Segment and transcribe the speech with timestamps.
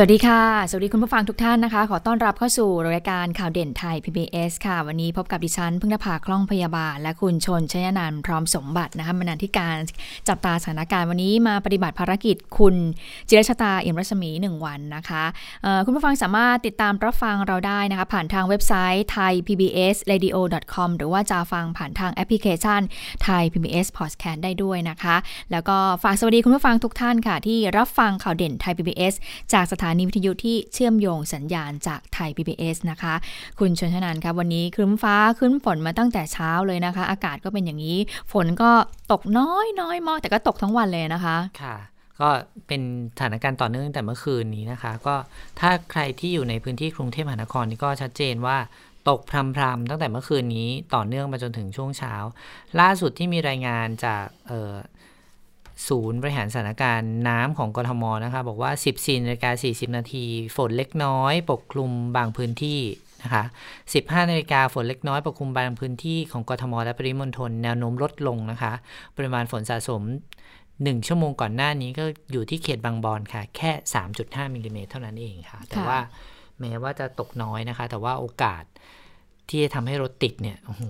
[0.00, 9.76] สวัสดีค่ะ สวัสดีคุณผู้ฟังทุกท่านนะคะ ขอต้อนรับเข้าสู่รายการข่าวเด่นไทย PBS ค่ะ วันนี้พบกับดิฉันพึ่งนภาคล่องพยาบาล และคุณชนชยนันพร้อมสมบัตินะคะบรรณาธิการ
[10.28, 12.74] จับตาสถานการณ์วันนี้มาปฏิบัติภารกิจคุณ
[13.28, 15.24] จิรชตาเอี่ยมรัศมีหนึ่งวันนะคะ
[15.84, 20.36] คุณผู้ฟังสามารถติดตามรับฟังเราได้นะคะ ผ่านทางเว็บไซต์ thai pbs radio
[20.74, 22.80] com หรือว่าจะฟังผ่านทางแอปพลิเคชัน
[23.26, 25.16] Thai PBS Podcast ได้ด้วยนะคะ
[25.52, 29.14] แล้วก็ฝากสวัสดีคุณผู้ฟังทุกท่านค่ะ ที่รับฟังข่าวเด่นไทย PBS
[29.54, 33.14] จากสถานานีวิทยุที่เชื่อมโยงสัญญาณจากไทย PBS นะคะ
[33.58, 37.98] คุณชนชนันครับวันนี้ครึ้มฟ้าขึ้นฝนมาตั้งแต่เช้าเลยนะคะ อากาศก็เป็นอย่างนี้
[38.32, 38.70] ฝนก็
[39.12, 41.76] ตกน้อยน้อยมากแต่ก็ตกทั้งวันเลยนะคะ ค่ะ
[42.20, 42.28] ก็
[42.66, 42.82] เป็น
[43.16, 45.14] สถานการณ์ต่อเนื่องแต่เมื่อคืนนี้นะคะ ก็
[45.60, 48.58] ถ้าใครที่อยู่ในพื้นที่กรุงเทพมหานครนี่ก็ชัดเจนว่า
[49.08, 52.14] ตกพรำๆตั้งแต่เมื่อคืนนี้ต่อเนื่องมาจนถึงช่วงเช้า
[52.80, 54.24] ล่าสุดที่มีรายงานจาก
[55.88, 60.24] ศูนย์บริหารสถานการณ์น้ำของกทมนะคะบอกว่า 14นาฬิกา40 นาที
[60.56, 62.80] ฝนเล็กน้อย ปกคลุมบางพื้นที่
[63.22, 63.44] นะคะ
[63.86, 68.72] 15นาฬิกาฝนเล็กน้อยปกคลุมบางพื้นที่ของกทมและปริมณฑลแนวโน้มลดลงนะคะ
[69.16, 70.02] ปริมาณฝนสะสม
[70.54, 73.70] 1 ชั่วโมงก่อนหน้านี้ก็อยู่ที่เขตบางบอนค่ะ แค่
[74.12, 75.98] 3.5มิลลิเมตรเท่านั้นเองค่ะ แต่ว่า
[76.60, 78.64] แม้ว่าจะตกน้อยนะคะ แต่ว่าโอกาส
[79.50, 80.82] ที่จะทำให้รถติดเนี่ยโอ้โห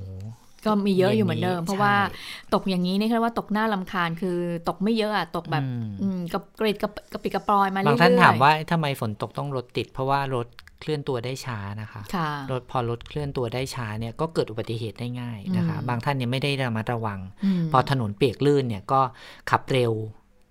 [0.64, 1.94] ก็มีเยอะอยู่เหมือนเดิม เพราะว่า
[2.54, 4.36] ตกอย่างนี้นี่คือว่าตกหน้าลำคาญคือ
[4.68, 5.64] ตกไม่เยอะอะตกแบบ
[6.32, 10.46] กับเกรดกับกระปิกระปลอยมาเรื่อยๆบางท่านถามว่าทำไมฝนตกต้องรถติด เพราะว่ารถ
[10.80, 12.02] เคลื่อนตัวได้ช้านะคะ
[12.52, 17.20] รถพอรถเคลื่อนตัวได้ช้าเนี่ยก็เกิดอุบัติเหตุได้ง่ายนะคะ บางท่านเนี่ยไม่ได้ระมัดระวัง
[17.72, 19.00] พอถนนเปียกลื่นเนี่ยก็
[19.50, 19.92] ขับเร็ว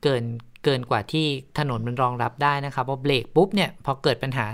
[0.03, 0.23] เกิน
[0.63, 1.25] เกินกว่าที่
[1.59, 4.45] ถนนมันรองรับได้นะคะพอเบรกปุ๊บเนี่ยพอเกิดปัญหา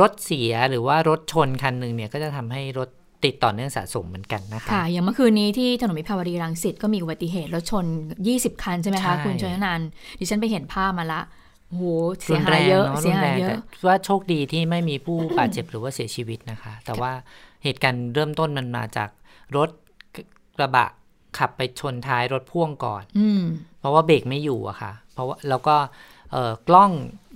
[0.00, 2.88] รถเสียหรือว่ารถชนคันหนึ่งเนี่ยก็จะทำให้รถ
[3.24, 7.84] ติดต่อเนื่องสะสมเหมือนกันนะคะค่ะอย่างเมื่อคืนนี้ที่ถนนมิภาวดีรังสิตก็มีอุบัติเหตุรถชน
[8.24, 9.80] 20 คันใช่ไหมคะคุณชยนัน
[10.18, 11.20] ดิฉันไปเห็นภาพมาละ
[11.70, 11.82] โห
[12.24, 13.56] เสียหายเยอะเสียหายเยอะ
[13.86, 17.12] ว่าโชคดีที่ไม่มีผู้บาดเจ็บหรือว่าเสียชีวิตนะคะ แต่ว่า
[17.64, 19.08] เหตุการณ์เริ่มต้นมันมาจาก
[19.56, 19.70] รถ
[20.58, 20.86] กระบะ
[21.38, 23.20] ขับไปชนท้ายรถพ่วงก่อนอ
[23.80, 25.76] เพราะว่าเบรกไม่อยู่อะค่ะ เพราะว่าแล้วก็
[26.68, 26.90] กล้อง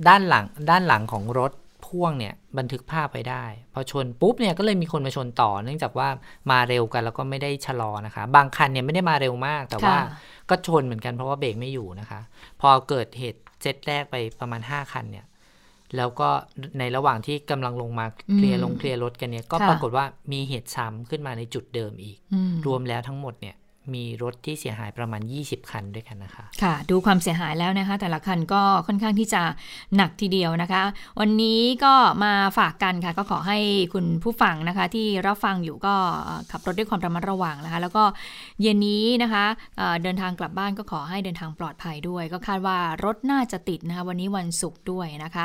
[0.09, 1.53] ด้านหลังด้านหลังของรถ
[1.87, 6.09] พ่วงเนี่ยบันทึกภาพไปได้ พอชนปุ๊บเนี่ยก็เลยมีคนมาชนต่อ เนื่องจากว่า
[6.51, 9.97] มาเร็วกันแล้วก็ไม่ได้ชะลอนะคะ บางคันเนี่ยไม่ได้มาเร็วมาก แต่ว่า
[10.51, 12.21] ก็ชนเหมือนกันเพราะว่าเบรกไม่อยู่นะคะ
[12.61, 15.27] พอเกิดเหตุเซตแรกไปประมาณ 5 คันเนี่ย
[15.97, 16.29] แล้วก็
[16.79, 22.17] ในระหว่างที่กำลังลงมาเคลียร์ลงเคลียร์รถกันเนี่ยก็ปรากฏว่ามีเหตุซ้ำขึ้นมาในจุดเดิมอีก
[22.67, 23.57] รวมแล้วทั้งหมดเนี่ย
[23.95, 29.43] มีรถที่เสียหายประมาณ 20 คันด้วยกันนะคะ ค่ะ ดูความเสียหายแล้วนะคะ แต่ละคันก็ค่อนข้างที่จะ
[29.97, 30.83] หนักทีเดียวนะคะ
[31.21, 31.95] วันนี้ก็
[32.25, 33.59] มาฝากกันค่ะ ก็ขอให้
[33.95, 35.95] คุณผู้ฟังนะคะ ที่รับฟังอยู่ก็
[36.51, 38.05] ขับรถด้วยความระมัดระวังนะคะ แล้วก็
[38.63, 39.45] เย็นนี้นะคะ
[40.03, 45.45] เดินทางกลับบ้านก็ขอให้เดินทางปลอดภัยด้วย ก็คาดว่ารถน่าจะติดนะคะ วันนี้วันศุกร์ด้วยนะคะ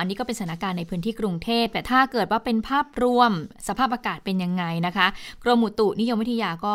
[0.00, 3.30] อันนี้ก็เป็นสถานการณ์ในพื้นที่กรุงเทพแต่ถ้าเกิดว่าเป็นภาพรวม
[3.68, 5.06] สภาพอากาศเป็นยังไงนะคะ
[5.42, 6.74] กรมอุตุนิยมวิทยาก็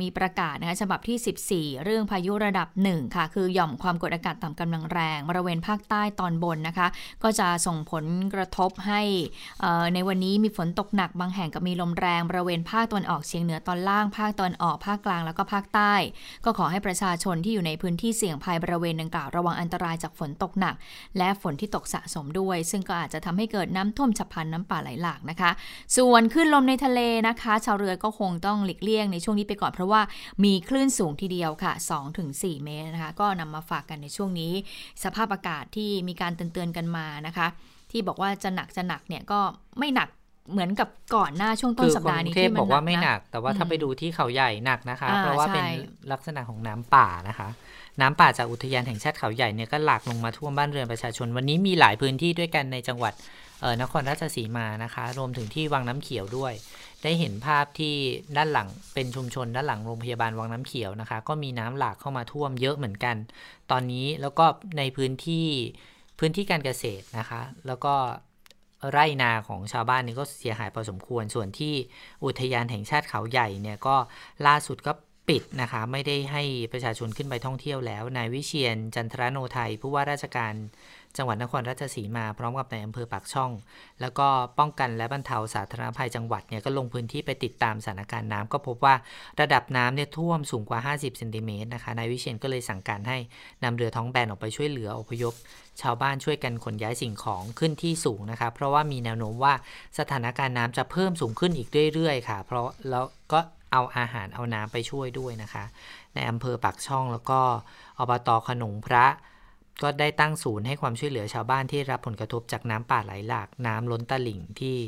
[0.00, 6.86] มีประกาศนะคะฉบับที่ 14 เรื่องพายุระดับ 1 ค่ะ คือหย่อมความกดอากาศต่ำกำลังแรงบริเวณภาคใต้ตอนบนนะคะ
[7.22, 8.04] ก็จะส่งผล
[8.34, 9.02] กระทบให้
[9.94, 15.94] ในวันนี้มีฝนตกหนักบางแห่งกับมีลมแรงบริเวณภาคตะวันออกเฉียงเหนือตอนล่างภาคตะวันออกภาคกลางแล้วก็ภาคใต้
[16.44, 20.74] ก็ขอให้ประชาชนที่อยู่ในพื้นที่เสี่ยงภัยบริเวณดังกล่าวระวังอันตรายจากฝนตกหนัก
[21.18, 25.50] และฝนที่ตกสะสมด้วย ซึ่งก็อาจจะทำให้เกิดน้ำท่วมฉับพลันน้ำป่าไหลหลากนะคะ
[25.96, 30.00] ส่วนขึ้นลมในทะเลนะคะ ชาวเรือก็คงต้องหลีกเลี่ยงในช่วงนี้ไปก่อนเพราะว่า
[30.44, 31.72] มีคลื่นสูงทีเดียวค่ะ
[32.18, 34.52] 2-4 เมตรนะคะ ก็นำมาฝากกันในช่วงนี้
[35.04, 37.46] สภาพอากาศที่มีการเตือนๆกันมานะคะ
[37.90, 39.40] ที่บอกว่าจะหนักจะหนักเนี่ยก็
[39.78, 40.08] ไม่หนัก
[40.52, 45.64] เหมือนกับก่อนหน้าช่วงต้นสัปดาห์นี้ที่มันบอกว่าไม่หนัก แต่ว่าถ้าไปดูที่เขาใหญ่หนักนะคะ เพราะว่าเป็น
[46.12, 47.48] ลักษณะของน้ำป่านะคะ
[48.00, 53.12] น้ำป่าจากอุทยานแห่งชาติเขาใหญ่เนี่ยก็หลากลงมาท่วมบ้านเรือนประชาชน วันนี้มีหลายพื้นที่ด้วยกันในจังหวัด
[53.82, 56.52] นครราชสีมานะคะ รวมถึงที่วังน้ำเขียวด้วย
[57.02, 57.94] ได้เห็นภาพที่
[58.36, 63.16] ด้านหลังเป็นชุมชนด้านหลังโรงพยาบาลวังน้ำเขียวนะคะ ก็มีน้ำหลากเข้ามาท่วมเยอะเหมือนกัน
[63.70, 64.44] ตอนนี้แล้วก็
[64.78, 65.46] ในพื้นที่
[66.18, 67.94] พื้นที่การเกษตรนะคะ แล้วก็
[68.90, 71.74] ไร่นาของชาวบ้านนี่ก็เสียหายพอสมควร ส่วนที่
[72.24, 73.96] อุทยานแห่งชาติเขาใหญ่เนี่ยก็
[74.46, 74.92] ล่าสุดก็
[75.28, 80.54] ปิดนะคะ ไม่ได้ให้ประชาชนขึ้นไปท่องเที่ยวแล้ว นายวิเชียนจันทรโนไทยผู้ว่าราชการ
[81.16, 83.50] จังหวัดนครราชสีมาพร้อมกับในอำเภอปากช่อง
[84.00, 84.26] แล้วก็
[84.58, 88.94] ป้องกันและบรรเทาสาธารณภัยจังหวัดเนี่ยก็ลงพื้นที่ไปติดตามสถานการณ์น้ำก็พบว่า
[89.40, 93.18] ระดับน้ำเนี่ยท่วมสูงกว่า 50เซนติเมตรนะคะนายวิเชียนก็เลยสั่งการให้
[93.64, 95.34] นำเรือท้องแบนออกไปช่วยเหลืออพยพ
[95.80, 99.54] ชาวบ้านช่วยกันขนย้ายสิ่งของขึ้นที่สูงนะคะเพราะว่ามีแนวโน้มว่า
[99.98, 103.40] สถานการณ์น้ำจะเพิ่มสูงขึ้นอีกเรื่อยๆค่ะ เพราะแล้วก็
[103.72, 105.64] เอาอาหารเอาน้ำไปช่วยด้วยนะคะ
[106.14, 107.40] ในอำเภอปากช่องแล้วก็
[107.98, 109.06] อบตขนงพระ
[109.82, 114.78] ก็ได้ตั้งศูนย์ให้ความช่วยเหลือชาวบ้านที่รับผลกระทบจากน้ำป่าไหลหลาก น้ำล้นตลิ่งที่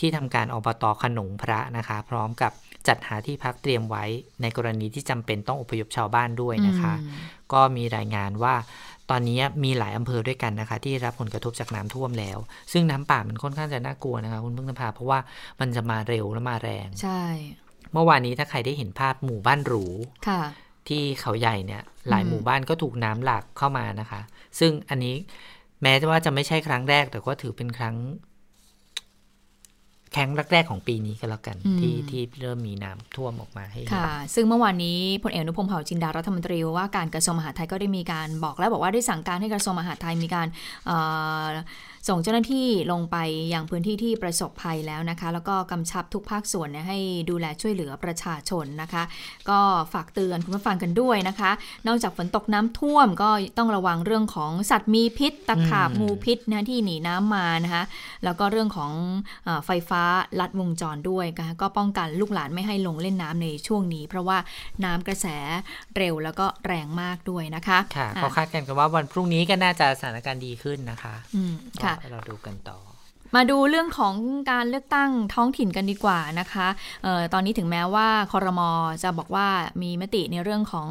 [0.00, 2.52] ที่ทำการอบตขนงพระนะคะ พร้อมกับ
[2.88, 4.04] จัดหาที่พักเตรียมไว้
[4.42, 6.94] ในกรณีที่จำเป็นต้องอพยพชาวบ้านด้วยนะคะ
[7.52, 8.54] ก็มีรายงานว่า
[9.10, 12.38] ตอนนี้มีหลายอำเภอด้วยกันนะคะ ที่รับผลกระทบจากน้ำท่วมแล้ว
[12.72, 15.18] ซึ่งน้ำป่ามันค่อนข้างจะน่ากลัวนะคะ คุณพึ่งนภาเพราะว่า
[15.60, 17.22] มันจะมาเร็วและมาแรง ใช่
[17.92, 19.84] เมื่อวานนี้ถ้าใครได้เห็นภาพหมู่บ้านหรู
[20.28, 20.42] ค่ะ
[20.90, 24.20] ที่เขาใหญ่เนี่ยหลายอืมหมู่บ้านก็ถูกน้ำหลากเข้ามานะคะ
[24.58, 25.14] ซึ่งอันนี้
[25.82, 27.96] แม้ว่าจะไม่ใช่ครั้งแรก แต่ก็ถือเป็นครั้ง
[30.12, 40.46] แครั้งแรกๆของปีนี้ก็แล้วกัน ที่ที่เริ่มมีน้ำท่วมออกมาให้เห็นค่ะ ซึ่งเมื่อวานนี้พลเอกอนุพงษ์เผ่าจินดารัฐมนตรีว่าการกระทรวงมหาดไทยก็ได้มีการบอกแล้วบอกว่าได้สั่งการให้กระทรวงมหาดไทยมีการ
[40.86, 40.96] เอ่
[41.42, 41.46] อ
[42.08, 43.16] ส่งเจ้าหน้าที่ลงไป
[43.54, 46.98] ยังพื้นที่ที่ประสบภัยแล้วนะคะ แล้วก็กำชับทุกภาคส่วนเนี่ยให้
[47.30, 49.02] ดูแลช่วยเหลือประชาชนนะคะ
[49.50, 49.58] ก็
[49.92, 51.50] ฝากเตือนคุณผู้ฟังกันด้วยนะคะ
[51.86, 57.84] นอกจากฝนตกน้ำท่วมก็ต้องระวังเรื่องของสัตว์มีพิษตะขาบอืมงูพิษนะที่หนีน้ำมานะคะ
[58.24, 58.92] แล้วก็เรื่องของ
[59.44, 60.02] เออไฟฟ้า
[60.40, 64.38] ลัดวงจรด้วยนะคะก็ป้องกันลูกหลานไม่ให้ลงเล่นน้ำในช่วงนี้ เพราะว่า
[64.84, 65.26] น้ำกระแส
[65.96, 71.54] เร็วแล้วก็แรงมากด้วยนะคะค่ะอะก็คาดกันกันว่าวันพรุ่งนี้ก็น่าจะสถานการณ์ดีขึ้นนะคะอืม
[71.84, 72.78] ค่ะก็เราดูกันต่อ
[73.36, 74.14] มาดูเรื่องของ
[74.50, 76.68] การเลือกตั้งท้องถิ่นกันดีกว่านะคะ
[77.02, 78.70] เออตอนนี้ถึงแม้ว่าคอรมอ
[79.02, 79.48] จะบอกว่า
[79.82, 80.88] มีมติในเรื่องของ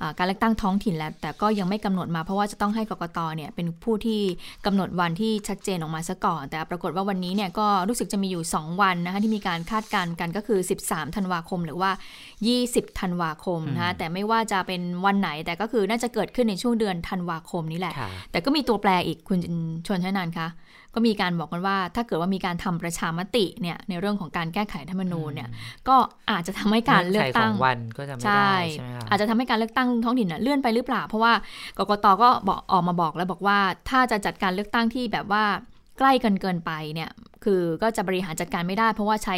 [0.00, 4.20] อาการเลือกตั้งท้องถิ่นแล้ว แต่ก็ยังไม่กำหนดมาเพราะว่าจะต้องให้กกตเนี่ยเป็นผู้ที่
[4.66, 11.90] กำหนดวันที่ชัดเจนออกมาซะก่อน แต่ปรากฏว่าวันนี้เนี่ยก็รู้สึกจะมีอยู่ 2 วันนะคะที่มีการคาดการณ์กันก็คือ 13 ธันวาคม หรือว่า
[12.44, 19.38] 20 ธันวาคมนะคะแต่ไม่ว่าจะเป็นวันไหนแต่ก็คือน่าจะเกิดขึ้นในช่วงเดือนธันวาคมนี้แหละค่ะแต่ก็มีตัวแปรอีกคุณ
[19.86, 20.48] ชวนชนานคะ
[20.94, 25.48] ก็มีการบอกกันว่า ถ้าเกิดว่ามีการทำประชามติเนี่ยในเรื่องของการแก้ไขรัฐธรรมนูญเนี่ย
[25.88, 25.96] ก็
[26.30, 31.32] อาจจะทำให้การเลือกตั้งงื่นไขของวันก็จะไม่ใช่ได้ใช่ไหมคะอาจจะทำให้การเลือกตั้งท้องถิ่นน่ะเลื่อนไปหรือเปล่า เพราะว่า
[31.78, 33.58] กกตก็บอกออกมาบอกแล้วบอกว่า
[33.90, 35.44] ถ้าจะจัดการเลือกตั้งที่แบบว่า
[35.98, 37.10] ใกล้กันเกินไปเนี่ย
[37.44, 39.36] คือก็จะบริหารจัดการไม่ได้ เพราะว่าใช้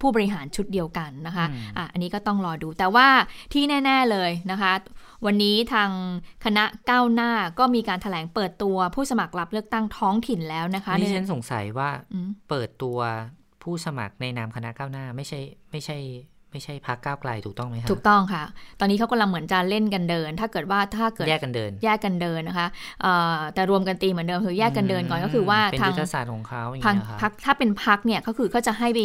[0.00, 3.08] ผู้บริหารชุดเดียวกันนะคะอืมอะอันนี้ก็ต้องรอดูแต่ว่า
[3.52, 4.72] ที่แน่ ๆเลยนะคะ
[5.26, 5.90] วันนี้ทาง
[6.44, 12.98] คณะก้าวหน้าก็มีการถแถลงเปิดตัวผู้สมัครรับเลือกตั้งท้องถิ่นแล้วนะคะนี่ฉันสงสัยว่าอืมเปิดตัว
[13.62, 15.40] ผู้สมัครในนามคณะก้าวหน้าไม่ใช่
[15.70, 15.98] ไม่ใช่
[16.52, 18.44] ไม่ใช่พักก้าวไกลถูกต้องไหมคะถูกต้องค่ะ
[18.80, 22.68] ตอนนี้เขากำลังเหมือนจะเล่นกันเดิน ถ้าเกิดว่าถ้าเกิดแยกกันเดิน แยกกันเดินนะคะ
[23.02, 29.00] เอ่อแต่รวมกันตีเหมือนเดิมคือแยกกันเดินก่อนก็คือว่าเป็นทางยุทธศาสตร์ของเขาอย่างพังเงี้ยค่ะพักถ้าเป็นพักเนี่ยก็คือก็จะให้ไป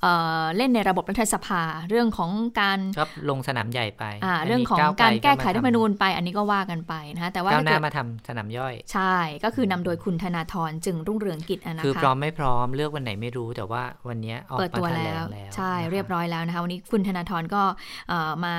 [0.00, 2.30] เอ่อเล่นในระบบรัฐสภาเรื่องของ
[2.60, 9.14] การก็ลงสนามใหญ่ไปอ่าอันนี้เรื่องของวการแก้ไขมารัฐธรรมนูญไป อันนี้ก็ว่ากันไปนะคะแต่ว่าก้าวหน้าถ้าเกิดมาทำสนามย่อย ใช่
[9.44, 17.62] ก็คือนำโดยคุณธนาธรจึงรุ่งเรืองกิจอะนะคะคือพร้อมไม่พร้อมเลือกวันไหนไม่รู้แต่ว่าวันเนี้ยออกเปิดมาตัวแถลแล้วงแล้วใช่นะคะเรียบร้อยแล้วนะคะวันนี้คุณธนาธรก็
[18.08, 18.54] เอ่อมา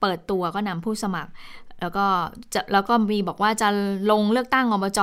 [0.00, 1.32] เปิดตัวก็นำผู้สมัคร
[1.80, 2.06] แล้วก็
[2.54, 3.68] จะแล้วก็มีบอกว่าจะ
[4.10, 5.00] ลงเลือกตั้งอบจ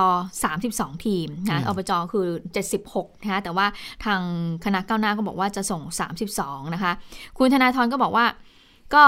[0.52, 2.28] 32 ทีมนะอบจคือ
[2.76, 3.66] 76นะคะแต่ว่า
[4.06, 4.22] ทาง
[4.66, 5.82] คณะก้าวหน้าก็บอกว่าจะส่ง
[6.30, 6.92] 32 นะคะ
[7.38, 8.26] คุณธนาธรก็บอกว่า
[8.96, 9.04] ก็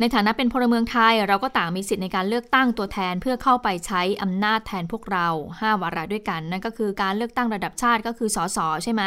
[0.00, 9.02] ในฐานะเป็นพลเมืองไทยเราก็ต่างมีสิทธิ์ในการเลือกตั้งตัวแทนเพื่อเข้าไปใช้อำนาจแทนพวกเรา 5 วาระด้วยกันนั่นก็คือการเลือกตั้งระดับชาติก็คือสสใช่ไหม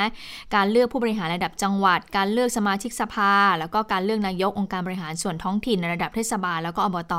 [0.56, 7.14] การเลือกผู้บริหารระดับจังหวัด การเลือกสมาชิกสภา แล้วก็การเลือกนายกองค์การบริหารส่วนท้องถิ่นในระดับเทศบาลแล้วก็อบต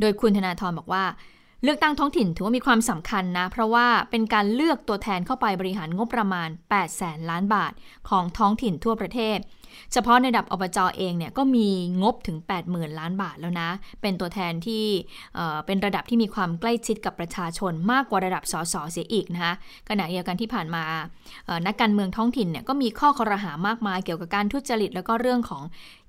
[0.00, 1.04] โดยคุณธนาธรบอกว่า
[1.62, 7.72] เลือกตั้งท้องถิ่นถือว่ามีความสำคัญนะ เพราะว่าเป็นการเลือกตัวแทนเข้าไปบริหารงบประมาณ8แสนล้านบาท
[8.08, 9.38] ของท้องถิ่นทั่วประเทศ
[9.92, 11.68] เฉพาะในดับอบจเองเนี่ยก็มี
[12.02, 12.38] งบถึง
[12.68, 13.68] 80,000 ล้านบาทแล้วนะ
[14.02, 14.84] เป็นตัวแทนที่
[15.66, 19.54] เป็นระดับที่มีความใกล้ชิดกับประชาชนมากกว่าระดับสสเสียอีกนะคะ
[19.88, 20.84] ขณะเดียวกันที่ผ่านมา
[21.66, 25.62] นักการเมืองท้องถิ่นเนี่ยก็มีข้อคอรหามากมายเกี่ยวกับการทุจริตแล้วก็เรื่องของ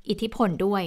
[0.10, 0.84] อิทธิพลด้วย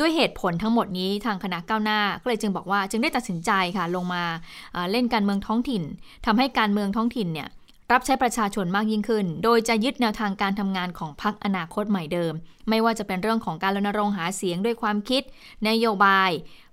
[0.00, 4.24] ด้วยเหตุผลทั้งหมดนี้ทางคณะก้าวหน้าก็เลยจึงบอกว่าจึงได้ตัดสินใจค่ะลงมา
[4.72, 5.82] เอ่อเล่นการเมืองท้องถิ่น
[6.26, 7.48] ทำให้การเมืองท้องถิ่นเนี่ย
[7.92, 12.34] รับใช้ประชาชนมากยิ่งขึ้น โดยจะยึดแนวทางการทำงานของพรรคอนาคตใหม่เดิม
[12.68, 15.22] ไม่ว่าจะเป็นเรื่องของการรณรงค์หาเสียงด้วยความคิด
[15.68, 16.30] นโยบาย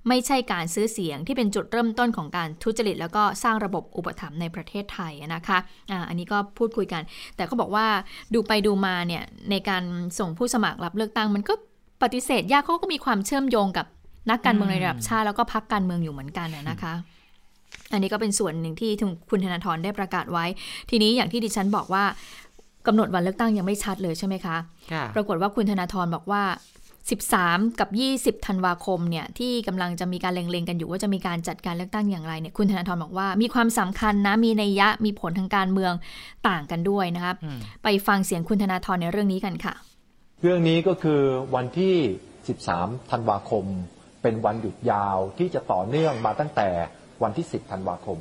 [0.07, 5.57] ไม่ใช่การซื้อเสียงที่เป็นจุดเริ่มต้นของการทุจริต แล้วก็สร้างระบบอุปถัมภ์ในประเทศไทยนะคะ
[5.91, 7.01] อ่าอันนี้ก็พูดคุยกัน
[7.35, 7.85] แต่เขาบอกว่า
[8.33, 9.83] ดูไปดูมาเนี่ยในการ
[10.19, 11.53] ส่งผู้สมัครรับเลือกตั้งมันก็
[12.03, 13.85] ปฏิเสธยากเขาก็มีความเชื่อมโยงกับ
[14.29, 16.93] นักการเมืองในระดับชาติแล้วก็พักการเมืองอยู่เหมือนกันนะคะ
[17.93, 18.91] อันนี้ก็เป็นส่วนหนึ่งที่
[19.29, 20.45] คุณธนาธรได้ประกาศไว้
[20.89, 22.03] ทีนี้อย่างที่ดิฉันบอกว่า
[22.87, 24.57] กำหนดวันเลือกตั้งยังไม่ชัดเลยใช่ไหมคะ
[25.15, 26.43] ปรากฏว่าคุณธนาธรบอกว่า
[27.09, 27.89] 13 กับ
[28.39, 35.93] 20 ธันวาคมเนี่ยที่กำลังจะมีการเล็งๆกันอยู่ว่าจะมีการจัดการเลือกตั้งอย่างไรเนี่ยคุณธนาธรบอกว่ามีความสำคัญนะมีนัยยะมีผลทางการเมือง
[36.49, 37.35] ต่างกันด้วยนะครับ
[37.83, 39.73] ไปฟังเสียงคุณธนาธรในเรื่องนี้กันค่ะ
[40.41, 41.21] เรื่องนี้ก็คือ
[41.55, 41.95] วันที่
[42.53, 43.65] 13 ธันวาคม
[44.21, 46.69] เป็นวันหยุดยาวที่จะต่อเนื่องมาตั้งแต่
[47.23, 48.17] วันที่ 10 ธันวาคม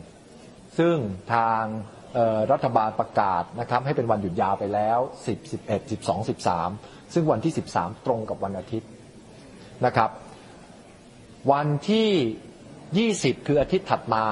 [0.78, 0.96] ซึ่ง
[1.34, 1.62] ทาง
[2.52, 6.28] รัฐบาลประกาศนะครับให้เป็นวันหยุดยาวไปแล้ว 10 11 12
[6.68, 8.88] 13 ซึ่งวันที่ 13 ตรงกับวันอาทิตย์
[9.86, 10.10] นะครับ
[11.52, 14.24] วันที่ 20 คืออาทิตย์ถัดมา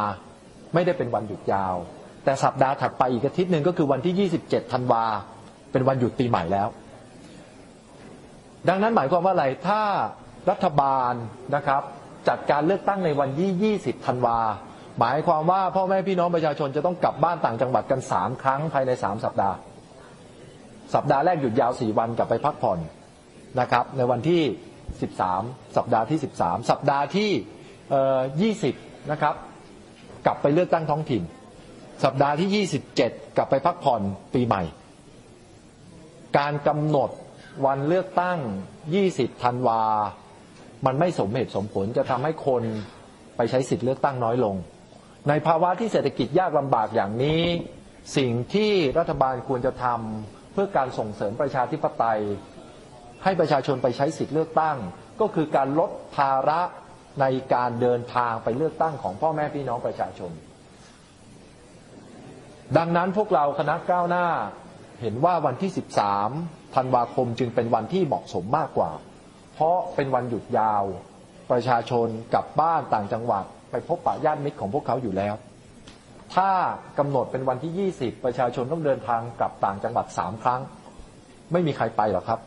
[0.74, 1.76] ไม่ได้เป็นวันหยุดยาว
[2.24, 5.04] แต่สัปดาห์ถัดไปอีกอาทิตย์หนึ่งก็คือวันที่ 27 ธันวา
[5.72, 6.68] เป็นวันหยุดปีใหม่แล้ว
[8.68, 9.82] ดังนั้นหมายความว่าอะไรถ้า
[10.50, 11.12] รัฐบาล
[11.56, 11.82] นะครับ
[12.28, 14.38] จัดการเลือกตั้งในวันที่ 20 ธันวา
[14.98, 19.56] หมายความว่าพ่อแม่พี่น้องประชาชนจะต้องกลับบ้านต่างจังหวัดกันสามครั้งภายในสามสัปดาห์
[20.94, 22.78] สัปดาห์แรกหยุดยาวสี่วันกลับไปพักผ่อน
[23.60, 24.42] นะครับ ในวันที่
[25.02, 25.42] สิบสาม
[25.76, 27.30] สัปดาห์ที่สิบสามสัปดาห์ที่
[28.40, 28.74] ยี่สิบ
[29.10, 29.34] นะครับ
[30.26, 31.22] กลับไปเลือกตั้งท้องถิ่น
[32.04, 34.02] สัปดาห์ที่ยี่สิบเจ็ดกลับไปพักผ่อน
[34.34, 34.62] ปีใหม่
[36.38, 37.10] การกำหนด
[37.66, 38.38] วันเลือกตั้ง
[38.94, 40.25] ยี่สิบธันวามั
[40.86, 42.62] มันไม่สมเหตุสมผลจะทำให้คน
[43.36, 44.54] ไปใช้สิทธิ์เลือกตั้งน้อยลง
[45.28, 47.42] ในภาวะที่เศรษฐกิจยากลำบากอย่างนี้
[48.16, 52.20] สิ่งที่รัฐบาลควรจะทำเพื่อการส่งเสริมประชาธิปไตย
[53.24, 54.76] ให้ประชาชนไปใช้สิทธิเลือกตั้ง
[55.20, 56.60] ก็คือการลดภาระ
[57.20, 57.24] ใน
[57.54, 60.30] การเดินทางไปเลือกตั้งของพ่อแม่พี่น้องประชาชน
[62.76, 64.26] ดังนั้นพวกเราคณะก้าวหน้า
[65.00, 65.70] เห็นว่าวันที่
[66.22, 68.90] 13ธันวาคมจึงเป็นวันที่เหมาะสมมากกว่า
[69.56, 70.84] เพราะเป็นวันหยุดยาว
[71.50, 75.34] ประชาชนกลับบ้านต่างจังหวัด ไปพบปะญาติมิตรของพวกเขาอยู่แล้ว
[76.34, 76.50] ถ้า
[76.98, 80.60] กำหนดเป็นวันที่ 20 ประชาชนต้องเดินทางกลับต่างจังหวัดสามครั้ง
[81.52, 82.40] ไม่มีใครไปหรอกครับ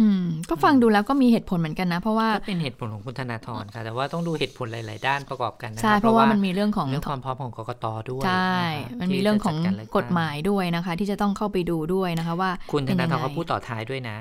[0.00, 8.56] อืม ก็ฟังดูแล้วก็มีเหตุผลเหมือนกันนะ เพราะว่าก็เป็นเหตุผลของคุณธนาธรค่ะ แต่ว่าต้องดูเหตุผลหลาย ๆ ด้านประกอบกันนะใช่เพราะว่ามันมีเรื่องของเรื่องความพร้อมของกกตด้วยใช่
[9.00, 9.56] มันมีเรื่องของ
[9.96, 14.16] กฎหมายด้วยนะคะ ที่จะต้องเข้าไปดูด้วยนะคะ ว่า คุณธนาธรเขาพูดต่อท้ายด้วยนะ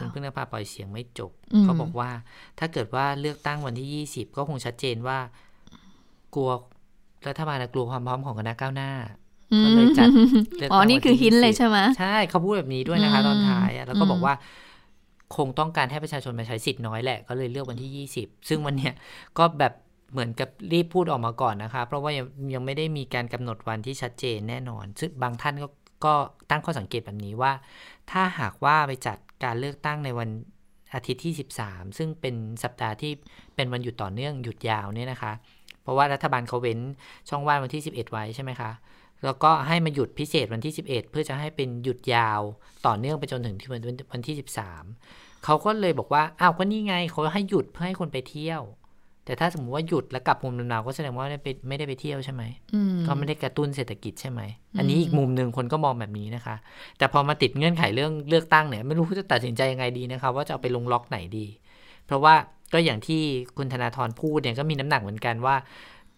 [0.00, 1.30] คุณเพิ่งนภาปล่อยเสียงไม่จบ
[1.64, 2.10] เขาบอกว่า
[2.58, 5.18] ถ้าเกิดว่าเลือกตั้งวันที่20ก็คงชัดเจนว่า
[6.34, 6.50] กลัว
[7.28, 8.92] รัฐบาลกลัวความพร้อมของคณะก้าวหน้า
[9.64, 10.08] ก็เลยจัด
[10.72, 14.34] อ๋อนี่คือหินเลยใช่ไหมใช่เขาพูดแบบนี้ด้วยนะคะ ตอนท้ายแล้วก็บอกว่า
[15.36, 18.94] คงต้องการให้ประชาชนมาใช้สิทธิ์น้อยแหละ ก็เลยเลือกวันที่ยี่สิบซึ่งวันเนี้ย
[19.38, 19.72] ก็แบบ
[20.12, 25.68] เหมือนกับรีบพูดออกมาก่อนนะคะ เพราะว่ายังยังไม่ได้มีการกำหนดวันที่ชัดเจนแน่นอน ซึ่งบางท่านก็
[26.04, 26.14] ก็
[26.50, 27.52] ตั้งข้อสังเกตแบบนี้ว่า
[28.10, 30.28] ถ้าหากว่าไปจัดการเลือกตั้งในวัน
[30.94, 31.34] อาทิตย์ที่
[31.64, 33.12] 13 ซึ่งเป็นสัปดาห์ที่
[33.56, 35.32] เป็นวันหยุดต่อเนื่องหยุดยาวเนี่ยนะคะ
[35.82, 36.78] เพราะว่ารัฐบาลเขาเว้น
[37.28, 38.70] ช่องว่างวันที่ 11 ไว้ใช่ไหมคะ
[39.24, 42.40] แล้วก็ให้มาหยุดพิเศษวันที่ 11 เพื่อจะให้เป็นหยุดยาว
[42.86, 43.80] ต่อเนื่องไปจนถึงที่วัน
[44.12, 44.36] วันที่
[44.88, 48.62] 13 เขาก็เลยบอกว่าอ้าวก็นี่ไงเขาให้หยุดเพื่อให้คนไปเที่ยว
[49.24, 52.42] แต่ถ้าสมมติว่าหยุดแล้วกลับภูมิลำเนาก็แสดงว่าไม่ได้ไปไม่ได้ไปเที่ยวใช่ไหม
[53.06, 54.40] ก็ไม่ได้กระตุ้นเศรษฐกิจใช่ไหม
[54.78, 56.56] อันนี้อีกมุมหนึ่งคนก็มองแบบนี้นะคะ
[56.98, 61.46] แต่พอมาติดเงื่อนไขเรื่องเลือกตั้งเนี่ยไม่รู้จะตัดสินใจยังไงดีนะคะว่าจะเอาไปลงล็อกไหนดี
[62.06, 62.34] เพราะว่า
[62.72, 63.22] ก็อย่างที่
[63.56, 65.56] คุณธนาธรพูดเนี่ยก็มีน้ำหนักเหมือนกันว่า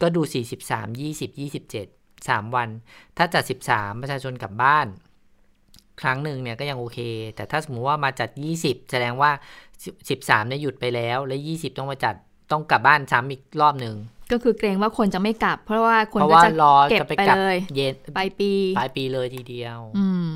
[0.02, 0.22] ก็ดู
[0.62, 2.68] 43 20 27 3 วัน
[3.16, 4.86] ถ้าจัด 13 ประชาชนกลับบ้าน
[6.00, 6.98] ครั้งหนึ่งเนี่ยก็ยังโอเค
[7.36, 9.30] แต่ถ้าสมมุติว่ามาจัด 20 แสดงว่า
[9.88, 12.14] 13เนี่ยหยุดไปแล้ว และ 20 ต้องมาจัด
[12.52, 13.96] ต้องกลับบ้านซ้ำอีกรอบหนึ่ง
[14.32, 16.50] ก็คือเกรงว่าคนจะไม่กลับ เพราะว่าคนก็จะ
[16.90, 20.28] เก็บไปเลยเย็นปลายปีปลายปีเลยทีเดียว อืม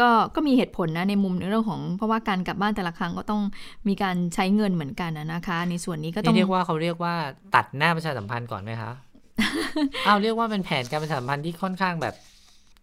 [0.00, 3.42] ก็ก็มีเหตุผลนะในมุมในเรื่องของเพราะว่าการกลับบ้านแต่ละครั้งก็ต้อง
[3.88, 7.14] มีการใช้เงินเหมือนกันนะคะ ในส่วนนี้ก็ต้องเรียกว่าเขาเรียกว่า
[7.54, 8.92] ตัดหน้าประชาสัมพันธ์ก่อนไหมคะ
[10.04, 12.14] เอาเรียกว่าเป็นแผนการประชาสัมพันธ์ที่ค่อนข้างแบบ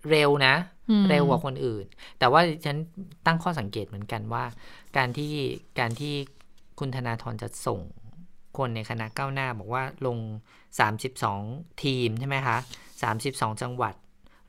[0.09, 0.55] เร็วนะ
[1.09, 1.85] เร็วกว่าคนอื่น
[2.19, 2.77] แต่ว่าฉัน
[3.25, 4.43] ตั้งข้อสังเกตเหมือนกันว่า
[4.97, 5.33] การที่
[5.79, 6.13] การที่
[6.79, 7.79] คุณธนาธรจะส่ง
[8.57, 10.17] คนในคณะก้าวหน้าบอกว่าลง
[10.99, 12.57] 32 ทีมใช่ไหมคะ
[13.09, 13.93] 32 จังหวัด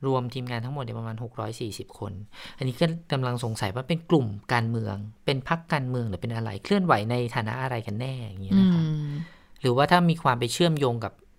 [0.07, 1.15] รวมทีมงานทั้งหมดเนี่ยประมาณ
[1.57, 2.13] 640 คน
[2.57, 8.83] อันนี้ก็กำลังสงสัยว่าเป็นกลุ่มการเมือง เป็นพักการเมืองหรือเป็นอะไร เคลื่อนไหวในฐานะอะไรกันแน่อย่างนี้นะคะ
[9.61, 11.30] หรือว่าถ้ามีความไปเชื่อมโยงกับพั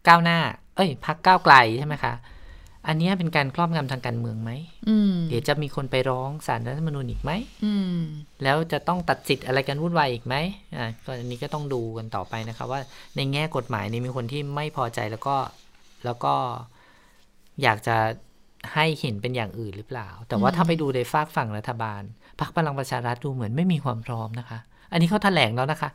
[0.00, 0.38] กก้าวหน้า
[0.76, 2.14] เอ้ยพักก้าวไกลใช่ไหมคะ
[2.86, 4.50] อันนี้เป็นการครอบงำทางการเมืองไหม
[5.28, 7.30] เดี๋ยวจะมีคนไปร้องศาลรัฐธรรมนูญอีกไหม
[8.42, 10.34] แล้วจะต้องตัดสิทธิ์อะไรกันวุ่นวายอีกไหม
[10.76, 12.80] อ่าก็อันนี้ก็ต้องดูกันต่อไปนะคะว่า
[13.16, 15.36] ในแง่กฎหมายนี่มีคนที่ไม่พอใจแล้วก็
[16.04, 16.34] แล้วก็
[17.62, 17.96] อยากจะ
[18.74, 22.02] ให้เห็นเป็นอย่างอื่นหรือเปล่า แต่ว่าถ้าไปดูในฝากฝั่งรัฐบาล
[22.40, 24.58] พรรคพลังประชารัฐดูเหมือนไม่มีความพร้อมนะคะ
[24.92, 25.90] อันนี้เขาแถลงแล้วนะคะ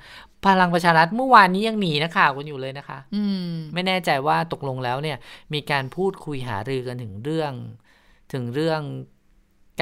[0.45, 5.17] พลังประชารัฐเมื่อวานนี้ยังหนีนะคะกันอยู่เลยนะคะ อืมไม่แน่ใจว่าตกลงแล้วเนี่ย
[5.53, 7.53] มีการพูดคุยหารือกันถึงเรื่อง
[8.33, 8.81] ถึงเรื่อง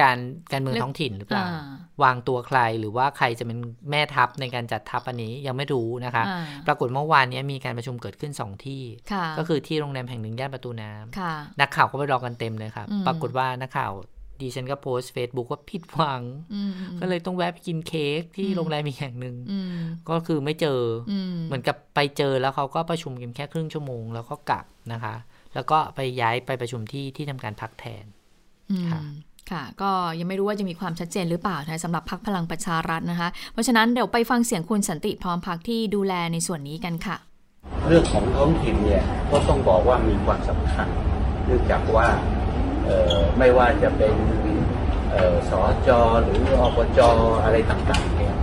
[0.02, 0.18] การ
[0.52, 1.62] การเมืองเรื่องท้องถิ่นหรือเปล่าอ่า
[2.02, 3.58] วางตัวใครหรือว่าใครจะเป็น
[3.90, 13.92] แม่ทัพในการจัดทัพอันนี้ยังไม่รู้นะคะอ่าปรากฏเมื่อวานนี้มีการประชุมเกิดขึ้นสองที่ค่ะก็คือที่โรงแรมแห่งหนึ่งย่านประตูน้ำค่ะนักข่าวก็ไปรอกันเต็มเลยครับอืมปรากฏว่านักข่าว
[14.40, 16.22] ดิฉันก็โพสต์เฟซบุ๊กว่าผิดหวัง
[16.54, 19.76] อืมก็เลยต้องแวะไปกินเค้กที่อืมโรงแรมอีกแห่งหนึ่งอืม
[20.10, 25.14] ก็คือไม่เจอออืมเหมือนกับไปเจอแล้วเขาก็ประชุมกันแค่ครึ่งชั่วโมงแล้วก็กลับนะคะ
[25.54, 28.04] แล้วก็ไปย้ายไปประชุมที่ที่ทำการพักแทน
[28.70, 29.00] อืมค่ะ
[29.50, 37.16] ค่ะ ก็ยังไม่รู้ว่าจะมีความชัดเจนหรือเปล่านะสำหรับพักพลังประชารัฐนะคะ เพราะฉะนั้นเดี๋ยวไปฟังเสียงคุณสันติพร้อมพักที่ดูแลในส่วนนี้กันค่ะ
[37.88, 40.88] เรื่องของท้องถิ่นเนี่ยก็ต้องบอกว่ามีความสำคัญ
[41.46, 42.43] เนื่องจากว่าเอ่อ
[43.38, 44.14] ไม่ว่าจะเป็น
[45.14, 47.00] ออสอจอหรืออบจ
[47.44, 48.34] อะไรต่างๆเนี่ย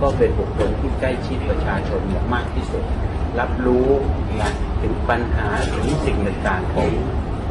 [0.00, 2.00] ก็เป็นบุคคลที่ใกล้ชิดประชาชน
[2.34, 2.84] มากที่สุด
[3.40, 3.88] รับรู้
[4.42, 6.16] นะถึงปัญหาถึงสิ่ง
[6.48, 6.88] ต่างๆของ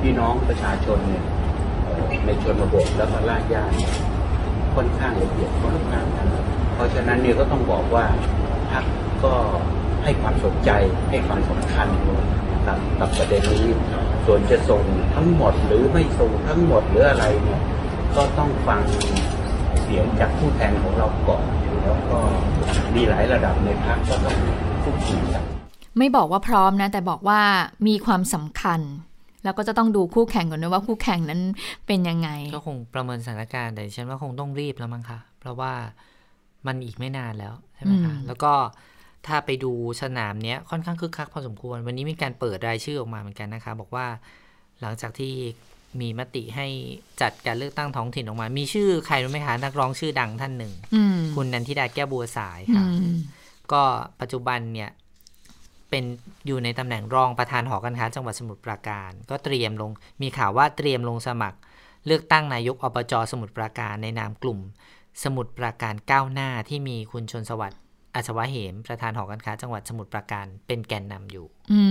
[0.01, 1.25] พี่น้องประชาชนเนี่ย
[2.25, 3.91] ในชนบทแล้วก็ลาดย่าเนี่ย
[4.75, 8.05] ค่อนข้างละเอียดค่อนข้างนะเพราะฉะนั้นเนี่ยก็ต้องบอกว่า
[8.71, 8.85] พรรค
[9.23, 9.33] ก็
[10.03, 10.71] ให้ความสนใจ
[11.09, 11.87] ให้ความสำคัญ
[12.99, 13.65] กับประเด็นนี้
[14.25, 14.83] ส่วนจะส่ง
[15.15, 17.61] ทั้งหมดหรือไม่ส่งทั้งหมดหรืออะไรเนี่ย
[18.15, 18.81] ก็ต้องฟัง
[19.81, 21.43] เสียงจากผู้แทนของเราก่อน
[21.83, 22.17] แล้วก็
[22.95, 24.35] มีหลายระดับในพรรคก็ต้อง
[24.83, 25.43] พูดคุยกัน
[25.97, 27.39] ไม่บอกว่าพร้อมนะ แต่บอกว่า
[27.87, 28.79] มีความสำคัญ
[29.43, 31.41] แล้วก็จะต้องดูคู่แข่งก่อนด้วยว่าคู่แข่งนั้น
[31.87, 35.73] เป็นยังไง ก็คงประเมินสถานการณ์แต่ดิฉันว่าคงต้องรีบแล้วมั้งคะเพราะว่า
[36.67, 38.51] มันอีกไม่นานแล้วใช่ไหมคะอืมแล้วก็
[39.27, 44.05] ถ้าไปดูสนามเนี้ยค่อนข้างคึกคักพอสมควร วันนี้มีการเปิดรายชื่อออกมาเหมือนกันนะคะ บอกว่า
[44.81, 45.33] หลังจากที่
[46.01, 46.67] มีมติให้
[47.21, 53.15] จัดการเลือกตั้งท้องถิ่นออกมา มีชื่อใครรู้ไหมคะนักร้องชื่อดังท่านหนึ่งอืมคุณนันทิดาแก้วบัวสายอืค่ะม
[53.71, 53.81] ก็
[54.21, 54.89] ปัจจุบันเนี่ย
[55.89, 56.03] เป็น
[56.47, 61.57] อยู่ในตำแหน่งรองประธานหอการค้าจังหวัดสมุทรปราการ ก็เตรียมลง มีข่าวว่าเตรียมลงสมัคร
[62.05, 64.59] เลือกตั้งนายกอบจสมุทรปราการในนามกลุ่ม
[65.23, 67.79] สมุทรปราการก้าวหน้าที่มีคุณชนสวัสดิ์
[68.15, 71.81] อัศวะเหมประธานหอการค้าจังหวัดสมุทรปราการเป็นแกนนำอยู่ อื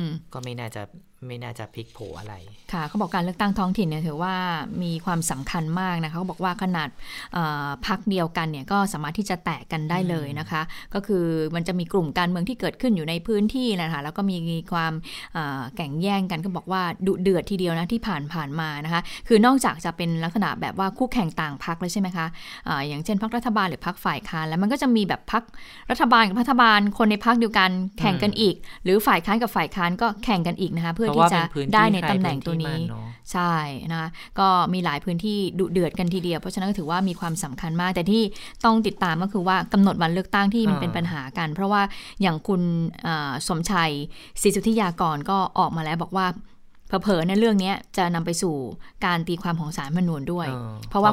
[0.00, 0.82] มก็ไม่น่าจะ
[1.28, 2.34] ไม่น่าจะพลิกโผอะไร
[2.72, 4.34] ค่ะเขาบอกการเลือกตั้งท้องถิ่นเนี่ยถือว่า
[4.82, 6.88] มีความสำคัญมากนะคะเขาบอกว่าขนาด
[7.86, 10.62] พักเดียวกันเนี่ยก็สามารถที่จะแตกกันได้เลยนะคะ
[10.94, 14.36] ก็คือมันจะมีกลุ่มการเมืองที่เกิดขึ้นอยู่ในพื้นที่นะคะแล้วก็มี
[14.72, 14.92] ความ
[15.76, 22.26] แข่งแย่งกันก็บอกว่าดุเดือดทีเดียวนะที่ผ่านผ่านมานะคะ คือนอกจากจะเป็นลักษณะแบบว่าคู่แข่งต่างพักเลยใช่ไหมคะ
[22.68, 25.42] ออย่างเช่นพักรัฐบาลหรือพักฝ่ายค้านแล้วมันก็จะมีแบบพัก
[25.90, 33.54] รัฐบาลกับรัฐบาลคนในพักเดียวกันแข่งกันอีก หรือฝ่ายค้านกับฝ่ายค้านก็แข่งกันอีกนะคะเพื่อที่ว่าจะเป็นพื้นที่ได้ในใครตำแหน่งพื้นที่ตัวนี้มันเนอะใช่
[33.92, 38.22] นะคะก็มีหลายพื้นที่ดุเดือดกันทีเดียว เพราะฉะนั้นก็ถือว่ามีความสำคัญมาก แต่ที่
[38.64, 41.82] ต้องติดตามก็คือว่ากำหนดวันเลือกตั้งที่มันอ่าเป็นปัญหากัน เพราะว่า
[42.22, 42.62] อย่างคุณ
[43.02, 43.92] เอ่อสมชัย
[44.42, 46.26] ศรีสุทธิยากรก็ออกมาแล้วบอกว่า
[46.86, 48.54] เผลอๆในเรื่องเนี้ยจะนำไปสู่
[49.04, 51.12] การตีความของสารมนูญด้วยเออเพราะว่า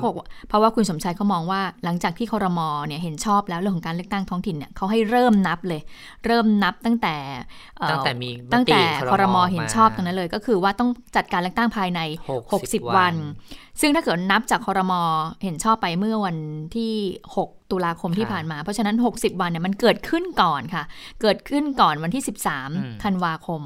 [0.50, 5.82] เพราะว่าคุณสมชัยเขามองว่าหลังจากที่คอรมอเนี่ยเห็นชอบแล้วเรื่องของการเลือกตั้งท้องถิ่นเนี่ยเขาให้เริ่มนับเลย
[6.26, 7.16] เริ่มนับตั้งแต่
[7.80, 12.00] เอ่อตั้งแต่มีมตั้งแต่ติคอรมอเห็นชอบตารงนั้นเลย ก็คือว่าต้องจัดการเลือกตั้งภายใน
[12.40, 13.14] 60 60 วัน
[13.82, 15.02] ซึ่งถ้าเกิดนับจากคอรมอ
[15.44, 16.38] เห็นชอบไปเมื่อวัน
[16.76, 16.94] ที่
[17.36, 20.84] 6 ตุลาคมที่ค่ะผ่านมา เพราะฉะนั้น 60 วันเนี่ยมันเกิดขึ้นก่อนค่ะ
[21.22, 22.32] เกิดขึ้นก่อนวันที่อื
[22.86, 23.62] ม13ธันวาคม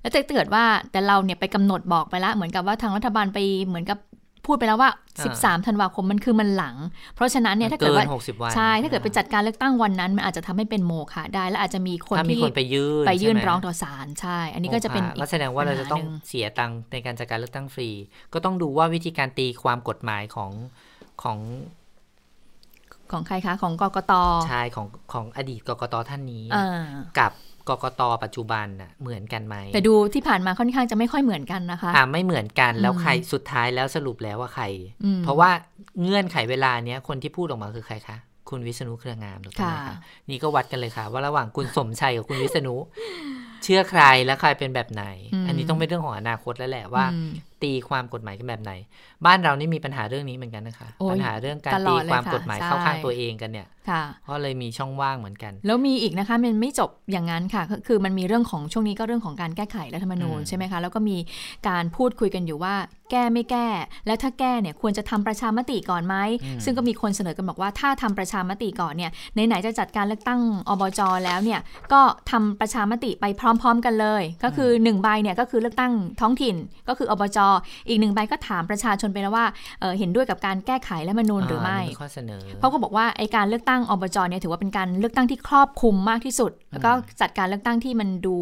[0.00, 3.98] แล้วแต่เกิดว่าแต่เราเนี่ยไปกำหนดบอกไปแล้วเหมือนกับว่าทางรัฐบาลไปเหมือนกับ
[4.46, 4.90] พูดไปแล้วว่า
[5.28, 6.76] 13 ธันวาคมมันคือมันหลัง
[7.14, 17.88] เพราะฉะนั้นเนี่ยถ้าเกิดว่าหกสิบวันใช่ ถ้าเกิดไปจัดการเลือกตั้งวันนั้น มันอาจจะทำให้เป็นโมฆะได้ และอาจจะมีคนถ้ามีที่คนไปยื่นไปยื่นใช่หมร้องต่อศาลใช่ อันนี้ก็จะเป็นโอ้อีค่ะกก็แสดงว่าเราจะต้องปัญหาหนึ่งเสียตังค์ในการจัดการเลือกตั้งฟรี
[18.32, 20.52] ก็ต้องดูว่าวิธีการตีความกฎหมายของ
[21.22, 21.38] ของ
[23.12, 24.12] ของใครคะของกกต
[24.52, 26.84] ชายของของอดีตกกตท่านนี้อ่า
[27.18, 27.32] กับ
[27.68, 34.64] กกตปัจจุบันน่ะเหมือนกันไหมแต่ดูที่ผ่านมาค่อนข้างจะไม่ค่อยเหมือนกันนะคะอ่าไม่เหมือนกันแล้วอืมใครสุดท้ายแล้วสรุปแล้วว่าใคร
[35.04, 35.50] อืมเพราะว่า
[36.02, 38.18] เงื่อนไขเวลาเนี้ยคนที่พูดออกมาคือใครคะ
[38.50, 39.96] คุณวิษณุเครืองามถูกต้องไหมค่ะคะ
[40.30, 42.76] นี่ก็วัดกันเลยค่ะ ว่าระหว่างคุณสมชัยกับคุณวิษณุ
[43.64, 45.04] เชื่อใครและใครเป็นแบบไหน
[45.46, 47.30] อันนี้ต้องเป็นเรื่องของอนาคตแล้วแหละว่าอืม
[47.62, 48.72] ตีความกฎหมายกันแบบไหน
[49.26, 53.79] บ้านเรานี่มีปัญหาเรื่องนี้เหมือนกันนะคะโอ้ยปัญหาเรื่องการตลตีอดเลยความค่ะกฎหมายใช่เข้าข้างตัวเองกันเนี่ยค่ะ
[54.28, 61.16] ก็เลยมีช่องว่างเหมือนกัน แล้วมีอีกนะคะมันไม่จบอย่างนั้นค่ะก็คือมันมีเรื่องของช่วงนี้ก็เรื่องของการแก้ไขรัฐธรรมนูญอืมใช่ไหมคะ แล้วก็มี
[61.68, 62.74] การพูดคุยกันอยู่ว่า
[63.10, 63.68] แก้ไม่แก้
[64.06, 66.16] แล้วถ้าแก้เนี่ยควรจะทำประชามติก่อนไหม
[66.64, 71.60] ซึ่งก็มีคนเสนอกันบอกว่าถ้าทำประชามติก่อนเนี่ยไหนๆจะจัดการเลือกตั้งอบจแล้วเนี่ย
[71.92, 76.56] ก็ทำประชามติไปพร้อม ๆ กันเลย ก็คือหนึ่งใบเนี่ยก็คือเลือกตั้งท้องถิ่น
[76.88, 77.38] ก็คืออบจ
[77.88, 79.46] อีกหนึ่งใบก็ถามประชาชนไปแล้วว่า
[79.80, 86.90] เอ่อเห็นด้วยกับการแก้ไขรัฐธรรมนูญหรือไม่ข้อเสนอเขาก็บอกว่าไอการเลือกตั้งอบจเนี่ยถือว่าเป็นการเลือกตั้งที่ครอบคลุมมากที่สุด แล้วก็
[87.20, 88.36] จัดการเลือกตั้งที่มันดู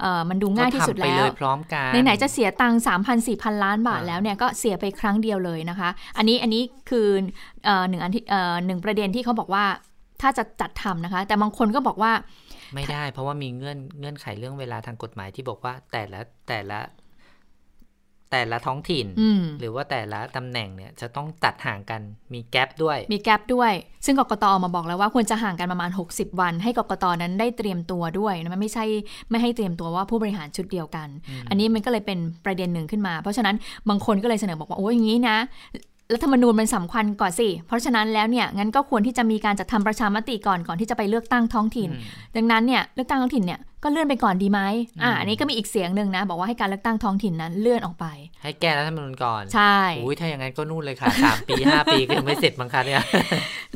[0.00, 7.06] เอ่อมันดูง่ายที่สุดก็ทำไปแล้เลวยพร้อมกันไหนๆจะเสียตังค์สามพันสี่พันล้านบาทอ่าแล้วเนี่ยก็เสียไปครั้งเดียวเลยนะคะ อันนี้อันนี้คือ
[7.64, 9.64] เอ่อหนึ่งอันที่เอ่อหนึ่งประเด็นที่เขาบอกว่า
[10.22, 12.12] ถ้าจะจัดทำนะคะ แต่บางคนก็บอกว่า
[12.74, 16.78] ไม่ได้ เพราะว่ามีเงื่อนเงื่อนไขเรื่องเวลาทางกฎหมายที่บอกว่าแต่ละแต่ละ
[18.32, 22.00] แต่ละท้องถิ่นอืมหรือว่าแต่ละตำแหน่งเนี่ยจะต้องตัดห่างกัน
[22.34, 23.72] มีแกลบด้วย มีแกลบด้วย
[24.06, 28.84] ซึ่งกกตออกมาบอกแล้วว่าควรจะห่างกันประมาณ 60 วัน ให้กกตนั้นได้เตรียมตัวด้วยนะมันไม่ใช่
[29.30, 31.08] ไม่ให้เตรียมตัวว่าผู้บริหารชุดเดียวกัน
[31.48, 33.56] อันนี้มันก็เลยเป็นประเด็นหนึ่งขึ้นมา เพราะฉะนั้น
[33.88, 35.36] บางคนก็เลยเสนอบอกว่าโอ้ยอย่างนี้นะ
[36.14, 41.90] รัฐธรรมนูญมันสำคัญกว่าสิ เพราะฉะนั้นแล้วเนี่ยงั้นก็ควรที่จะมีการจัดทำประชามติก่อนก่อนที่จะไปเลือกตั้งท้องถิ่น
[42.36, 44.60] ดังนั้นเนี่ยเลือกตั้งท้องถิ่นเนี่ยก็เลื่อนไปก่อนดีไหม
[45.02, 48.06] อ่าอันนี้ก็มีอีกเสียงหนึ่งนะ บอกว่าให้การเลือกตั้งท้องถิ่นนั้นเลื่อนออกไป
[48.42, 53.04] ให้แก้รัฐธรรมนูญก่อน ใช่อุ้ยถ้าอย่างนั้นก็นู่นเลยค่ะสามปีห้าปีก็ยังไม่เสร็จบังคับเนี่ย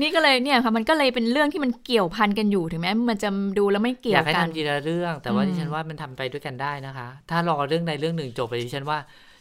[0.01, 8.99] นี่ก็เลยเนี่ยค่ะมันก็เลยเป็นเรื่องที่มันเกี่ยวพันกันอยู่ถึงแม้มันจะดูแล้วไม่เกี่อยยาวกให้กันทำทีละเรื่อง แต่ว่าอืมดิฉันว่ามันทำไปด้วยกันได้นะคะ ถ้ารอเรื่องใดเรื่องหนึ่งจบไปดิฉันว่า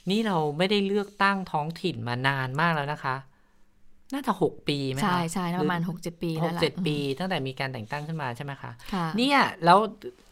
[0.09, 3.15] นี่เราไม่ได้เลือกตั้งท้องถิ่นมานานมากแล้วนะคะ
[4.13, 9.79] น่าจะหกปีไหมคะใช่ใช่ประมาณห6กเจ็ดปีหแล้วกล่ะเจ็ดปี ตั้งแต่มีการแต่งตั้งขึ้นมาใช่ไหมคะค่ะเนี่ยแล้ว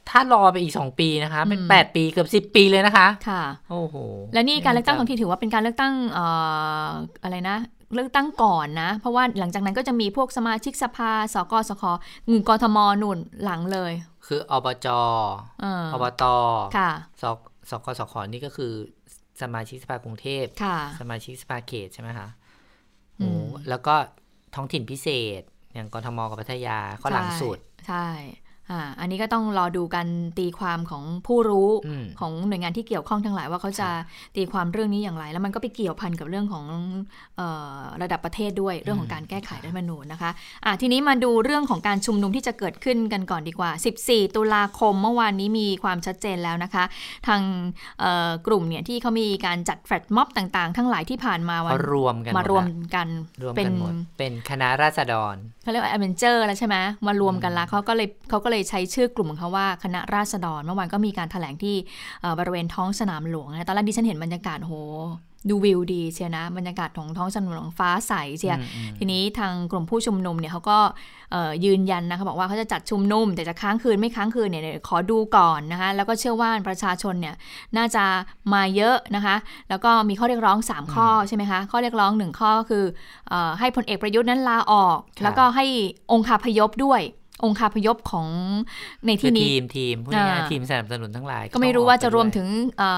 [0.09, 3.95] ถ้ารอไปอีกสองปีนะคะ เป็นอืมแปดปีเกือบสิบปีเลยนะคะค่ะโอ้โห
[4.33, 6.25] และนี่การเลือกตั้งท้องถิ่นถือว่าเป็นการเลือกตั้งเอ่
[6.85, 6.87] อ
[7.23, 7.57] อะไรนะ
[7.95, 11.83] เลือกตั้งก่อนนะ เพราะว่าหลังจากนั้นก็จะมีพวกสมาชิกสภา สกสค
[12.31, 13.93] งกทมนุ่นหลังเลย
[14.27, 14.87] คืออบจ
[15.61, 16.23] เอออบต
[16.77, 17.37] ค่ะสก
[17.69, 18.73] สกสคนี่ก็คือ
[19.43, 22.27] สมาชิกสภากรุงเทพค่ะสมาชิกสภาเขตใช่ไหมคะ
[23.19, 23.95] อืโอ้มแล้วก็
[24.55, 25.07] ท้องถิ่นพิเศ
[25.39, 25.41] ษ
[25.73, 28.07] อย่างกทมกับพัทยาก็หลังสุด ใช่
[28.71, 30.05] อ่าอันนี้ก็ต้องรอดูกัน
[30.39, 33.89] ตีความของผู้รู้อืมของหน่วยงานที่เกี่ยวข้องทั้งหลายว่าเขาจะ
[34.35, 36.65] ตีความเรื่องนี้อย่างไร แล้วมันก็ไปเกี่ยวพันกับเรื่องของ
[37.37, 37.41] เอ
[37.77, 40.31] อระดับประเทศด้วยเรื่องของการแก้ไขรัฐธรรมนูญนะคะ
[40.65, 43.71] อะทีนี้มาดูเรื่องของการชุมนุมที่จะเกิดขึ้นกันก่อนดีกว่า
[44.03, 46.83] 14 ตุลาคมเมื่อวานนี้มีความชัดเจนแล้วนะคะ
[47.27, 47.41] ทาง
[47.99, 53.07] เอ่อกลุ่มเนี่ยที่เขามีการจัดแฟลชม็อบต่างๆ ทั้งหลายที่ผ่านมาวัเขารวมกันหมารวมดละกัน
[53.43, 56.75] รวมเป็กันนหมดเป็นคณะราษฎรเขาเรียกว่าแอดเวนเจอร์แล้วใช่ไหม
[57.07, 61.75] มารวมกันแล้วเขาก็เลยเขาก็เลยใช้ชื่อกลุ่มของเขาว่าคณะราษฎร เมื่อวานก็มีการแถลงที่
[62.21, 64.73] เอ่อบริเวณท้องสนามหลวงนะตอนแรกดิฉันเห็นบรรยากาศโห
[65.49, 70.79] ดูวิวดีเชียนะบรรยากาศของท้องสนามหลวงฟ้าใสเชียอืมอืมทีนี้ทางกลุ่มผู้ชุมนุมเนี่ยเขาก็
[71.31, 77.35] เอ่อยืนยันนะคะบอกว่าเขาจะจัดชุมนุม แต่จะค้างคืนไม่ค้างคืนเนี่ยเดี๋ยวขอดูก่อนนะคะแล้วก็เชื่อว่าประชาชนเนี่ย
[77.77, 78.03] น่าจะ
[78.53, 79.35] มาเยอะนะคะ
[79.69, 82.85] แล้วก็มีข้อเรียกร้อง 3 ข้อใช่ไหมคะข้อเรียกร้องหนึ่งข้อก็คือ
[83.29, 85.65] เออให้พลเอกประยุทธ์นั้นลาออกครับแล้วก็ให้
[86.11, 87.01] องคาพยพด้วย
[87.43, 88.27] องคาพยพของ
[89.07, 92.89] ในคืที่อนี้ทีมทีมผู้ง่ายๆอ่าทีมสนับสนุนทั้งหลาย ก็ไม่รู้ว่าจะรวมถึงงเอ่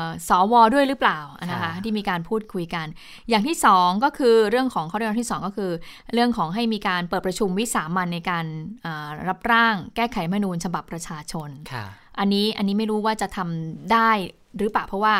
[0.00, 2.86] อสวด้วยหรือเปล่านะคะค่ะที่มีการพูดคุยกัน
[3.28, 5.70] อย่างที่สองก็คือเรื่องของข้อเรียกร้องที่สองก็คือ
[6.14, 8.44] เรื่องของให้มีการเปิดประชุมวิสามันในการ
[8.82, 11.86] เอ่อรับร่างแก้ไขรัฐธรรมนูญฉบับประชาชนค่ะ
[12.18, 14.10] อันนี้อันนี้ไม่รู้ว่าจะทำได้
[14.60, 15.14] หรือเปล่าเพราะว่า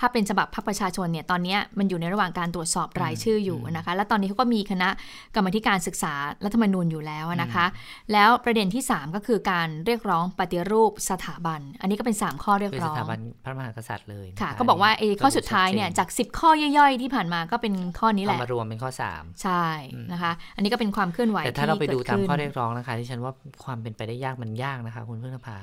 [0.00, 4.88] ถ้าเป็นฉบับพรรคประชาชนเนี่ยตอนเนี้ยมันอยู่ในระหว่างการตรวจสอบรายชื่ออยู่นะคะ และตอนนี้เขาก็มีคณะ
[5.34, 7.66] กรรมาธิการศึกษารัฐธรรมนูญอยู่แล้วนะคะ
[8.12, 19.66] แล้วประเด็นที่ 3 ก็คือการเรียกร้องปฏิรูปสถาบัน อันนี้ก็เป็น 3 ข้อเรียกคือร้สองถาบันพระมหากษัตริย์เลยนค่ะก็บอกว่าไอ้ข้อสุดท้ายเนี่ยชัจาก 10 ข้อย่อยๆ ที่ผ่านมาก็เป็นข้อนี้เจแหนละเอามารวมเป็นข้อสามใช่
[20.12, 23.32] นะคะ อันนี้ก็เป็นความเคลื่อนไหวแต่ถ้าเราไปดูตามที่ข้อกิเรียกร้องนะคะที่ฉันว่า
[23.64, 25.58] ความเป็นไปได้ยากมันยากนะคะคุณเพื่อนภา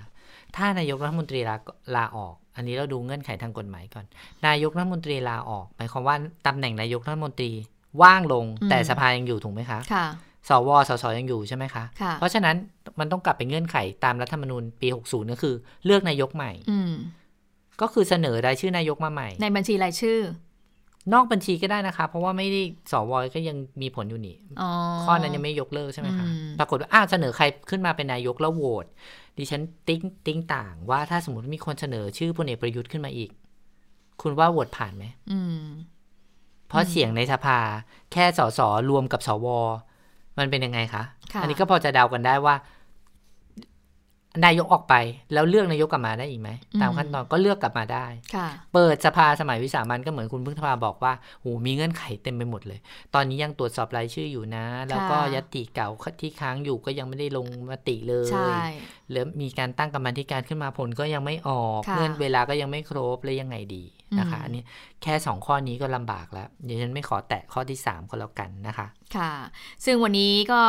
[0.55, 1.55] ถ้านายกรัฐมนตรีลา
[1.95, 4.05] ลาออก อันนี้เราดูเงื่อนไขทางกฎหมายก่อน
[4.47, 6.15] นายกรัฐมนตรีลาออกหมายความว่า
[6.47, 7.51] ตำแหน่งนายกรัฐมนตรี
[8.01, 10.05] ว่างลงแต่สภายังอยู่ถูกไหมคะค่ะ
[10.49, 12.55] สวสส.ยังอยู่ใช่ไหมคะค่ะเพราะฉะนั้น
[12.99, 16.93] มันต้องกลับไปเงื่อนไขตามรัฐธรรมนูญปี 60 ก็คือ เลือกนายกใหม่อืม
[17.81, 20.19] ก็คือเสนอรายชื่อนายกมาใหม่ ในบัญชีรายชื่อ
[21.13, 22.61] นอกบัญชีก็ได้นะคะ เพราะว่าไม่ได้
[22.91, 24.69] สวก็ยังมีผลอยู่นี่อ๋อ
[25.03, 28.85] ข้อนั้นยังไม่ยกเลิกใช่ไหมคะอืมปรากฏว่าอ้าวเสนอใครขึ้นมาเป็นนายกแล้วโหวต
[29.41, 33.31] ดิฉันติ้งติ้งต่างว่าถ้าสมมติมีคนเสนอชื่อพลเอกประยุทธ์ขึ้นมาอีก
[34.21, 35.65] คุณว่าโหวตผ่านไหมอืม
[36.67, 37.57] เพราะเสียงในสภา
[38.11, 39.47] แค่สสรวมกับสว
[40.37, 42.55] มันเป็นยังไงคะค่ะอันี้ก็พอจะเดากันได้ว่า
[44.45, 44.95] นายกออกไป
[45.33, 52.79] แล้วเลือกนายกกลับมาได้อีกไหมอืมตามขั้นตอนก็เลือกกลับมาได้ค่ะเปิดสภาสมัยวิสามันก็เหมือนคุณพึ่งทภาบอกว่าโหมีเงื่อนไขเต็มไปหมดเลย
[53.15, 55.89] ตอนนี้ยังตรวจสอบรายชื่ออยู่นะ แล้วก็ค่ะยติเก่า
[56.21, 58.55] ที่ค้างอยู่ก็ยังไม่ได้ลงมติเลยใช่
[59.09, 63.83] หรือมีการตั้งกรรมาธิการขึ้นมาผลก็ยังไม่ออกค่ะเงื่อนเวลาก็ยังไม่ครบเลยยังไงดี
[64.19, 64.63] นะคะอืมอันนี้
[65.03, 69.31] แค่สองข้อนี้ก็ลำบากแล้วเดี๋ยวฉันไม่ขอแตะข้อที่สามก็แล้วกันนะคะ ค่ะ
[69.85, 70.61] ซึ่งวันนี้ก็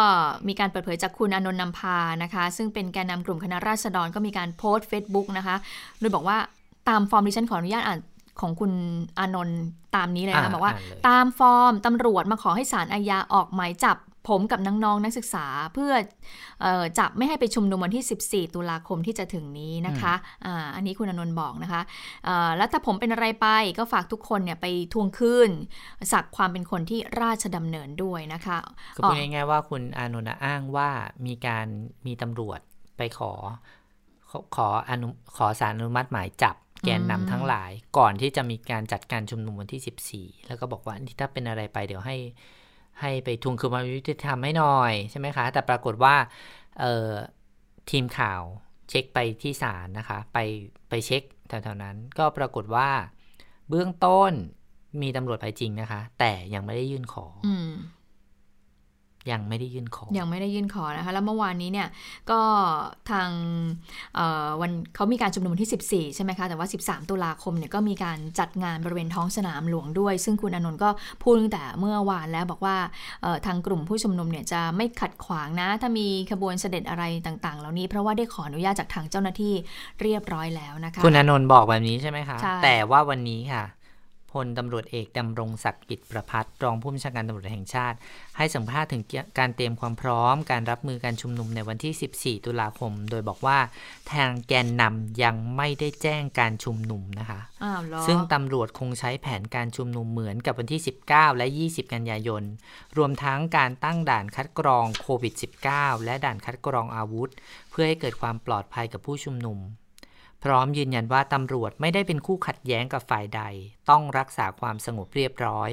[0.48, 5.56] มีการเปิดเผยจากคุณอานนท์นำพานะคะ ซึ่งเป็นแกนนำกลุ่มคณะราษฎรก็มีการโพสต์ Facebook นะคะ
[5.98, 6.36] โดยบอกว่า
[6.88, 8.00] ตามฟอร์มดิฉันขออนุญาตอ่าน
[8.40, 8.72] ของคุณ
[9.18, 9.60] อานนท์
[9.96, 13.96] ตามนี้เลยนะอ่าบอกว่าอ่านเลยตามฟอร์มตำรวจมาขอให้ศาลอาญาออกหมายจับ
[14.28, 15.92] ผมกับน้องๆนักศึกษาเพื่อ
[16.62, 20.14] เออจับไม่ให้ไปชุมนุมวันที่ 14 ตุลาคมที่จะถึงนี้นะคะ
[20.46, 21.82] อ่าอันนี้คุณอานนท์บอกนะคะ
[22.24, 23.46] เอ่อแล้วถ้าผมเป็นอะไรไป
[23.78, 25.50] ก็ฝากทุกคนเนี่ยไปทวงคืน
[26.12, 28.58] ศักดิ์ความเป็นคนที่ราชดำเนินด้วยนะคะ
[28.96, 30.88] ก็พูดง่ายๆว่าคุณอานนท์น่ะอ้างว่า
[31.26, 31.66] มีการ
[32.06, 32.60] มีตำรวจ
[32.96, 33.32] ไปขอ
[34.30, 42.16] ขอขออนุขอสารอนุมัติหมายจับแกนนำทั้งหลายก่อนที่จะมีการจัดการชุมนุมวันที่ 14 แล้วก็บอกว่าที่ถ้าเป็นอะไรไปเดี๋ยวให้
[43.00, 46.16] ให้ไปทวงคืนความยุติธรรมให้หน่อยใช่ไหมคะ แต่ปรากฏว่า
[46.80, 47.10] เออ
[47.90, 48.42] ทีมข่าว
[48.88, 50.38] เช็คไปที่ศาลนะคะ ไป
[50.88, 52.88] ไปเช็คแถวๆนั้น ก็ปรากฏว่า
[53.68, 54.32] เบื้องต้น
[55.02, 57.54] มีตำรวจไปจริงนะคะ แต่ยังไม่ได้ยื่นขออื
[59.30, 61.88] ยังไม่ได้ยื่นขอ ยังไม่ได้ยื่นขอนะคะ แล้วเมื่อวานนี้เนี่ย
[62.30, 62.40] ก็
[63.10, 63.28] ทาง
[64.14, 70.90] เอ่อวันเขามีการชุมนุมวันที่ 14 ใช่ไหมคะ แต่ว่า 13 ตุลาคมเนี่ยก็มีการจัดงานบริเวณท้องสนามหลวงด้วย ซึ่งคุณอานนท์ก็
[71.22, 72.76] พูดตั้งแต่เมื่อวานแล้วบอกว่า
[73.22, 79.54] เอ่อทางกลุ่มผู้ชุมนุมเนี่ยจะไม่ขัดขวางนะ ถ้ามีขบวนเสด็จอะไรต่าง ๆ เหล่านี้ เพราะว่าได้ขออนุญาตจากทางเจ้าหน้าที่
[80.02, 83.64] เรียบร้อยแล้วนะคะ คุณอานนท์บอกแบบนี้ใช่ไหมคะใช่แต่ว่าวันนี้ค่ะ
[84.32, 87.96] พลตำรวจเอกดำรงศักดิ์กิจประพัฒรองผู้บัญชาการตำรวจแห่งชาติ
[88.36, 89.02] ให้สัมภาษณ์ถึง
[89.38, 93.58] การเตรียมความพร้อม การรับมือการชุมนุมในวันที่ 14 ตุลาคม โดยบอกว่า
[94.12, 102.42] ทางแกนนำยังไม่ได้แจ้งการชุมนุมนะคะอ้าวเหรอซึ่งตำรวจคงใช้แผนการชุมนุมเหมือนกับวันที่ 19 และ 20 กันยายน
[102.96, 105.34] รวมทั้งการตั้งด่านคัดกรองโควิด
[105.68, 107.30] -19 และด่านคัดกรองอาวุธ
[107.70, 109.58] เพื่อให้เกิดความปลอดภัยกับผู้ชุมนุม
[110.42, 113.42] พร้อมยืนยันว่าตำรวจไม่ได้เป็นคู่ขัดแย้งกับฝ่ายใด
[113.90, 115.70] ต้องรักษาความสงบเรียบร้อย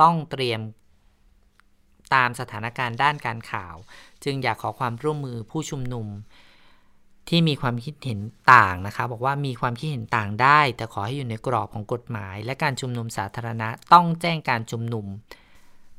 [0.00, 0.60] ต้องเตรียม
[2.14, 3.74] ตามสถานการณ์ด้านการข่าว
[4.24, 6.06] จึงอยากขอความร่วมมือผู้ชุมนุม
[7.28, 8.20] ที่มีความคิดเห็น
[8.54, 15.06] ต่างนะคะ บอกว่ามีความคิดเห็นต่างได้ แต่ขอให้อยู่ในกรอบของกฎหมาย และการชุมนุมสาธารณะต้องแจ้งการชุมนุม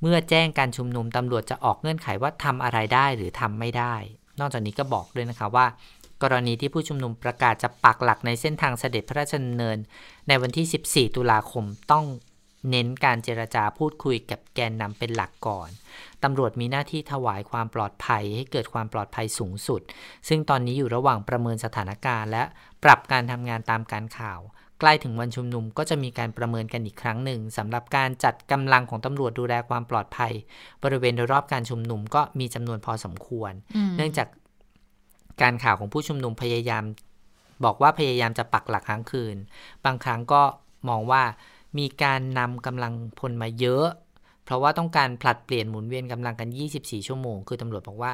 [0.01, 3.95] เมื่อแจ้งการชุมนุมตำรวจจะออกเงื่อนไขว่าทำอะไรได้หรือทำไม่ได้
[4.39, 5.65] นอกจากนี้ก็บอกด้วยนะคะว่า
[6.23, 9.77] กรณีที่ผู้ชุมนุมประกาศจะปักหลักในเส้นทางเสด็จพระราชดำเนิน
[10.27, 12.05] ในวันที่ 14 ตุลาคมต้อง
[12.69, 15.69] เน้นการเจรจาพูดคุยกับแกนนำเป็นหลักก่อน
[16.23, 19.81] ตำรวจมีหน้าที่ถวายความปลอดภัยให้เกิดความปลอดภัยสูงสุด
[20.27, 22.43] ซึ่งตอนนี้อยู่ระหว่างประเมินสถานการณ์ และ
[22.83, 24.39] ปรับการทำงานตามการข่าว
[24.79, 30.33] ใกล้ถึงวันชุมนุมก็จะมีการประเมินกันอีกครั้งหนึ่งสำหรับการจัดกำลังของตำรวจดูแลความปลอดภัย
[30.83, 34.27] บริเวณโดยรอบการชุมนุมก็มีจำนวนพอสมควรอืมเนื่องจาก
[35.41, 36.83] การข่าวของผู้ชุมนุมพยายาม
[37.65, 39.35] บอกว่าพยายามจะปักหลักค้างคืน
[39.85, 40.41] บางครั้งก็
[40.89, 41.23] มองว่า
[41.77, 43.85] มีการนำกำลังพลมาเยอะ
[44.43, 48.11] เพราะว่าต้องการผลัดเปลี่ยนหมุนเวียนกำลังกัน 24 ชั่วโมง คือตำรวจบอกว่า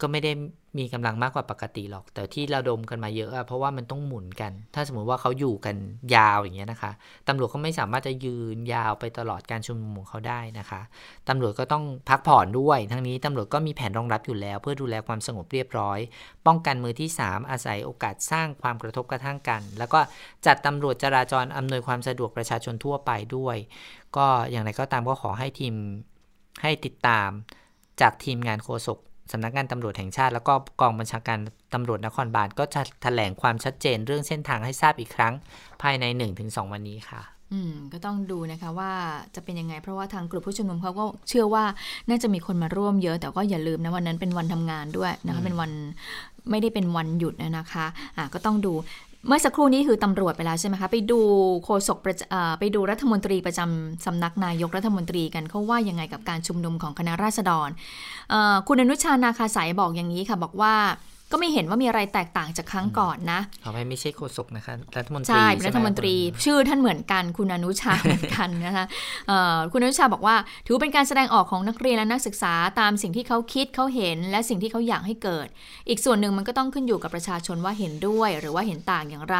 [0.00, 0.32] ก็ไม่ได้
[0.78, 5.76] มีกำลังมากกว่าปกติหรอก แต่ที่เระดมกันมาเยอะอะเพราะว่ามันต้องหมุนกัน ถ้าสมมติว่าเขาอยู่กัน
[6.14, 6.92] ยาวอย่างเงี้ยนะคะ
[7.28, 10.80] ตำรวจก็ไม่สามารถจะยืนยาวไปตลอดการชุมนุมของเขาได้นะคะ
[11.28, 15.98] ตำรวจก็ต้องพักผ่อนด้วย ทั้งนี้ตำรวจก็มีแผนรองรับอยู่แล้ว เพื่อดูแลความสงบเรียบร้อย
[16.46, 20.00] ป้องกันมือที่ 3 อาศัยโอกาสสร้างความกระทบกระทั่งกัน แล้วก็
[20.46, 23.56] จัดตำรวจจราจรอำนวยความสะดวกประชาชนทั่วไปด้วย
[24.16, 25.74] ก็อย่างไรก็ตามก็ขอให้ทีม
[26.62, 27.30] ให้ติดตาม
[28.00, 28.98] จากทีมงานโฆษก
[29.32, 31.38] สำนักงานตำรวจแห่งชาติ แล้วก็กองบัญชาการ
[31.74, 35.34] ตำรวจนครบาลก็จะแถลงความชัดเจนเรื่องเส้นทางให้ทราบอีกครั้ง
[35.82, 36.04] ภายใน
[36.38, 38.92] 1-2 วันนี้ค่ะ อืม ก็ต้องดูนะคะว่า
[39.34, 41.64] จะเป็นยังไง เพราะว่าทางกลุ่มผู้ชุมนุมเขาก็เชื่อว่า
[42.08, 45.70] น่าจะมีคนมาร่วมเยอะ แต่ก็อย่าลืมนะวันนั้นเป็นวันทำงานด้วยนะคะเป็นวัน
[46.50, 48.72] ไม่ได้เป็นวันหยุดนะคะ อะก็ต้องดู
[49.26, 51.20] เมื่อสักครู่นี้คือตำรวจไปแล้วใช่ไหมคะ ไปดู
[51.64, 51.98] โฆษก
[52.58, 57.68] ไปดูรัฐมนตรีประจำสำนักนายกรัฐมนตรีกันเขาว่ายังไงกับการชุมนุมของคณะราษฎร
[58.68, 60.74] คุณอนุชานาคาสายบอกอย่างนี้ค่ะ บอกว่า
[61.30, 68.84] ก็ไม่เห็นว่ามีอะไรแตกต่างจากครั้งก่อนนะขอให้ไม่ใช่โฆษกนะคะรัฐมนตรีใช่เป็นใช่รัไหฐมนตรี ชื่อท่านเหมือนกันคุณอนุชาเหมือนกันนะคะ
[69.28, 75.46] เอ่อคุณอนุชาบอกว่า ถือเป็นการแสดงออกของนักเรียนและนักศึกษาตามสิ่งที่เขาคิดเขาเห็น และสิ่งที่เขาอยากให้เกิด
[75.88, 79.38] อีกส่วนหนึ่งมันก็ต้องขึ้นอยู่กับประชาชนว่าเห็นด้วย หรือว่าเห็นต่างอย่างไร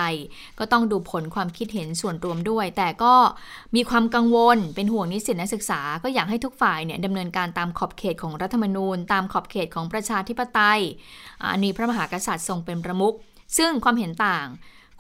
[0.59, 3.15] ก็ต้องดูผลความคิดเห็นส่วนรวมด้วย แต่ก็
[3.77, 10.81] มีความกังวลเป็นห่วงนิสิตนักศึกษา ก็อยากให้ทุกฝ่ายเนี่ยดำเนินการตามขอบเขตของรัฐธรรมนูญ ตามขอบเขตของประชาธิปไตย
[11.53, 13.15] อันนี้พระมหากษัตริย์ทรงเป็นประมุข
[13.59, 14.47] ซึ่งความเห็นต่าง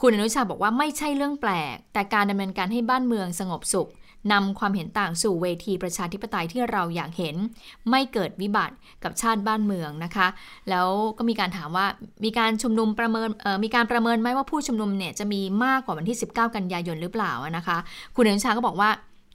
[0.00, 3.90] คุณอนุชาบอกว่าไม่ใช่เรื่องแปลก แต่การดำเนินการให้บ้านเมืองสงบสุข
[4.32, 7.36] นำความเห็นต่างสู่เวทีประชาธิปไตยที่เราอยากเห็น
[7.90, 10.26] ไม่เกิดวิบัติกับชาติบ้านเมืองนะคะ
[10.70, 11.86] แล้วก็มีการถามว่า
[12.24, 13.28] มีการชุมนุมประเมิน
[13.64, 17.76] มีการประเมินไหมว่าผู้ชุมนุมเนี่ยจะมีมากกว่าวันที่ 19 กันยายนหรือเปล่านะคะ
[18.16, 18.90] คุณอนุชาก็บอกว่า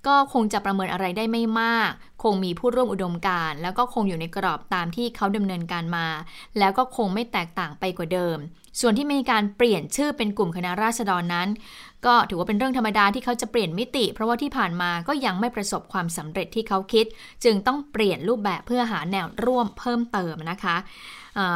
[0.08, 1.92] ก็คงจะประเมินอะไรได้ไม่มาก
[2.24, 6.08] คงมีผู้ร่วมอุดมการแล้วก็คงอยู่ในกรอบตามที่เขาดำเนินการมา
[6.60, 8.38] แล้วก็คงไม่แตกต่างไปกว่าเดิม
[8.80, 11.50] ส่วนที่มีการเปลี่ยนชื่อเป็นกลุ่มคณะราษฎรนั้น
[12.06, 17.06] ก็ถือว่าเป็นเรื่องธรรมดาที่เขาจะเปลี่ยนมิติ เพราะว่าที่ผ่านมาก็ยังไม่ประสบความสำเร็จที่เขาคิด
[17.44, 20.76] จึงต้องเปลี่ยนรูปแบบเพื่อหาแนวร่วมเพิ่มเติมนะคะ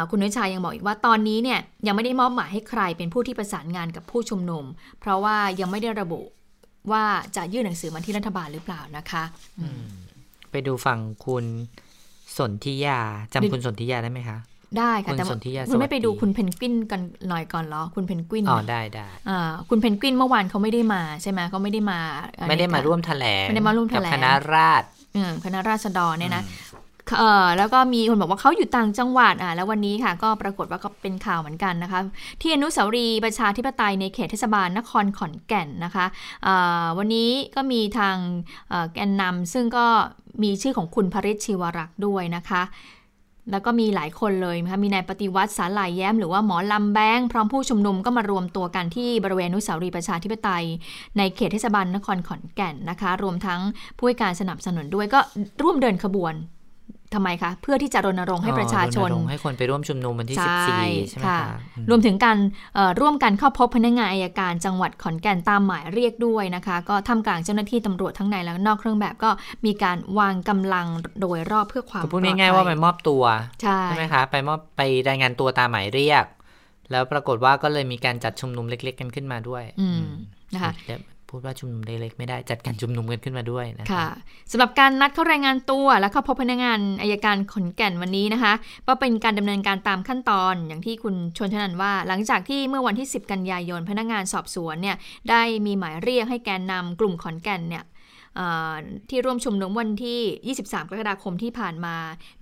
[0.10, 4.66] คุณนุชายังบอกอีกว่าตอนนี้เนี่ยยังไม่ได้มอบหมายให้ใครเป็นผู้ที่ประสานงานกับผู้ชุมนุม
[5.00, 6.22] เพราะว่ายังไม่ได้ระบุ
[6.92, 7.04] ว่า
[7.36, 9.24] จะยื่นหนังสือมาที่รัฐบาลหรือเปล่านะคะ
[10.52, 11.46] ไปดูฝั่งคุณ
[12.38, 13.00] สนธิยา
[13.34, 14.38] จำคุณสนธิยาได้ไหมคะ
[14.80, 15.26] ได้ค่ะแต่
[15.70, 22.00] คุณไม่ไปดูคุณเพนกวินกันหน่อยก่อนเหรอคุณเพนกวินอ๋อได้ได้อ่าคุณเพนกวินเมื่อวานเขาไม่ได้มาใช่ไหมเขาไม่ได้มา
[22.50, 24.86] ไม่ได้มาร่วมแถลงไม่ได้มาร่วมแถลงคณะราษฎ
[25.18, 26.44] รคณะราษฎรเนี่ยนะ
[27.18, 32.00] เออแล้วก็มีคนบอกว่าเขาอยู่ต่างจังหวัดอะแล้ววันนี้ค่ะ ก็ปรากฏว่าก็เป็นข่าวเหมือนกันนะคะ
[32.42, 36.06] ที่อนุสาวรีย์ประชาธิปไตยในเขตเทศบาลนครขอนแก่นนะคะ
[36.98, 38.16] วันนี้ก็มีทาง
[38.94, 39.86] แกนนำซึ่งก็
[40.44, 42.64] มีชื่อของคุณพริชชิวรักษ์ด้วยนะคะ
[43.52, 50.66] แล้วก็มีหลายคนเลยนะคะมีนายปฏิวัติสาหลายแย้มหรือว่าหมอลำแบงพร้อมผู้ชุมนุมก็มารวมตัวกันที่บริเวณอนุสาวรีย์ประชาธิปไตย
[51.18, 53.60] ในเขตเทศบาลนครขอนแก่นนะคะ รวมทั้ง
[53.98, 55.20] ผู้การสนับสนุนด้วยก็
[55.62, 56.34] ร่วมเดินขบวน
[57.16, 60.38] ทำไมคะ เพื่อที่จะรณรงค์ให้ประชาชน ให้คนไปร่วมชุมนุมวันที่
[60.78, 61.48] 14 ใช่ไหมคะ
[61.90, 62.38] รวมถึงการ
[63.02, 69.30] ร่วมกันเข้าพบพนักงานอายการจังหวัดขอนแก่นตามหมายเรียกด้วยนะคะ ก็ทำกลางเจ้าหน้าที่ตำรวจทั้งในและนอกเครื่องแบบก็
[69.66, 70.88] มีการวางกำลัง
[71.22, 73.24] โดยรอบเพื่อความพูดง่ายๆว่าไปมอบตัว
[73.62, 76.26] ใช่ไหมคะไปมอบไปรายงานตัวตามหมายเรียก
[76.92, 79.64] แล้วปรากฏว่าก็เลยมีการจัดชุมนุมเล็ก ๆ กันขึ้นมาด้วย
[80.54, 80.74] นะคะ
[81.34, 84.08] พูดว่าชุมนุมเล็กๆไม่ได้จัดการชุมนุมกันขึ้นมาด้วยนะค่ะ
[84.52, 88.54] สำหรับการนัดเข้ารายงานตัวและเข้าพบพนักงานอายการขอนแก่นวันนี้นะคะ
[88.88, 94.98] ก็เป็นการดำเนินการตามขั้นตอนอย่างที่คุณชนชนันว่า หลังจากที่เมื่อวันที่ 10 กันยายนพนักงานสอบสวนเนี่ย
[95.30, 97.84] ได้มีหมายเรียกให้แกนนำกลุ่มขอนแก่นเนี่ย
[99.10, 101.96] ที่ร่วมชุมนุมวันที่ 23 กรกฎาคมที่ผ่านมา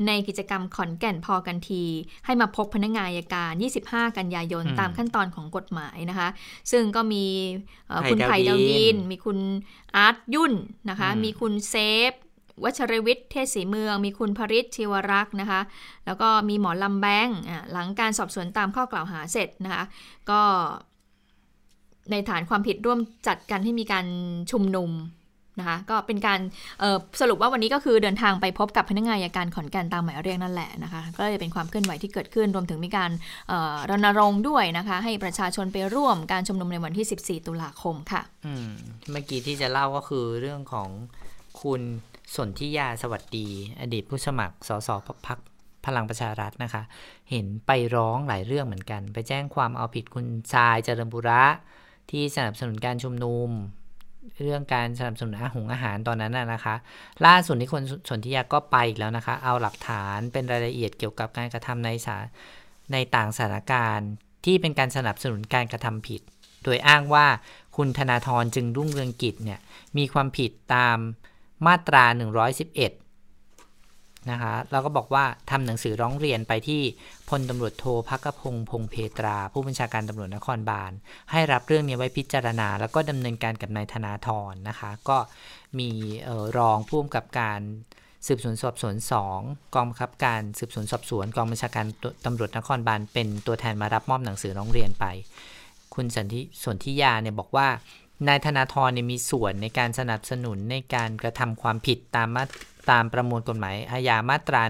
[0.07, 1.83] ในกิจกรรมขอนแก่นพอกันที
[2.25, 3.51] ให้มาพบพนักงานอายการ
[3.85, 6.29] 25 กันยายนตามขั้นตอนของกฎหมายนะคะ
[6.71, 7.25] ซึ่งก็มี
[8.09, 9.37] คุณไผ่ดาวดิน มีคุณ
[9.95, 10.53] อาร์ตยุ่น
[10.89, 11.75] นะคะ มีคุณเซ
[12.11, 12.13] ฟ
[12.63, 15.61] วัชรวิทย์เทศสีเมือง มีคุณพริชชิวรักษ์นะคะ
[16.05, 17.27] แล้วก็มีหมอลำแบง
[17.71, 19.83] หลังการสอบสวนตามข้อกล่าวหาเสร็จนะคะ
[20.29, 20.41] ก็
[22.11, 24.05] ในฐานความผิดร่วมจัดกันให้มีการ
[24.51, 24.91] ชุมนุม
[25.61, 26.39] นะคะก็เป็นการ
[27.21, 33.11] สรุปว่าวันนี้ก็คือเดินทางไปพบกับพนักงานอายการขอนแก่นตามหมายเรียกนั่นแหละนะคะก็เลยเป็นความเคลื่อนไหวที่เกิดขึ้นรวมถึงมีการ
[33.89, 38.71] รณรงค์ด้วยนะคะ ให้ประชาชนไปร่วมการชุมนุมในวันที่ 14 ตุลาคมค่ะอืม
[39.11, 40.89] เมื่อกี้ที่จะเล่าก็คือเรื่องของ
[41.61, 41.81] คุณ
[42.35, 43.47] สนธิยาสวัสดี
[43.81, 44.89] อดีตผู้สมัครสส
[45.27, 45.39] พัก
[45.85, 46.81] พลังประชารัฐนะคะ
[47.29, 51.43] เห็นไปร้องหลายเรื่องเหมือนกัน ไปแจ้งความเอาผิดคุณชายเจริญบุระ
[52.11, 53.49] ที่สนับสนุนการชุมนุม
[54.43, 56.75] เรื่องการสนับสนุนอาหงอาหารตอนนั้นนะคะ
[57.25, 62.17] ล่าสุดที่คนสนธิยาก็ไปอีกแล้วนะคะ เอาหลักฐานเป็นรายละเอียดเกี่ยวกับการกระทำในสา
[62.93, 64.09] ในต่างสถานการณ์
[64.45, 66.21] ที่เป็นการสนับสนุนการกระทำผิด
[66.63, 67.25] โดยอ้างว่า
[67.77, 69.59] คุณธนาธรจึงรุ่งเรืองกิจเนี่ย
[69.97, 70.97] มีความผิดตาม
[71.65, 72.03] มาตรา
[72.59, 73.00] 111
[74.29, 76.81] นะคะแล้วก็บอกว่าทำหนังสือร้องเรียนไปที่
[77.29, 80.91] พลตำรวจโทพักพงพงเพตรา ผู้บัญชาการตำรวจนครบาล
[81.31, 85.17] ให้รับเรื่องนี้ไว้พิจารณา แล้วก็ดำเนินการกับนายธนาธรนะคะ ก็
[85.79, 85.89] มี
[86.57, 87.59] รองผู้กำกับการ
[88.27, 88.95] สืบสวนสอบสวน
[89.35, 91.85] 2 กองบังคับการสืบสวนสอบสวน กองบัญชาการ
[92.25, 95.05] ตำรวจนครบาลเป็นตัวแทนมารับมอบหนังสือร้องเรียนไป
[95.95, 97.67] คุณสันติสนธิยาเนี่ยบอกว่า
[98.27, 102.43] นายธนาธรเนี่ยมีส่วนในการสนับสนุนในการกระทำความผิดตามมา
[102.89, 104.61] ตามประมวลกฎหมายอาญามาตรา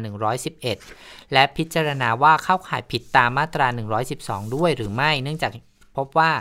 [0.61, 3.67] 111 และพิจารณาว่าเข้าข่ายผิดตามมาตรา
[4.11, 5.51] 112 ด้วยหรือไม่ เนื่องจาก
[5.97, 6.31] พบว่า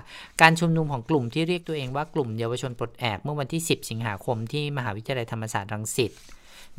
[0.40, 6.12] การชุมนุมของกลุ่มที่เรียกตัวเองว่ากลุ่มเยาวชนปลดแอกเมื่อวันที่ 10 สิงหาคมที่มหาวิทยาลัยธรรมศาสตร์รังสิต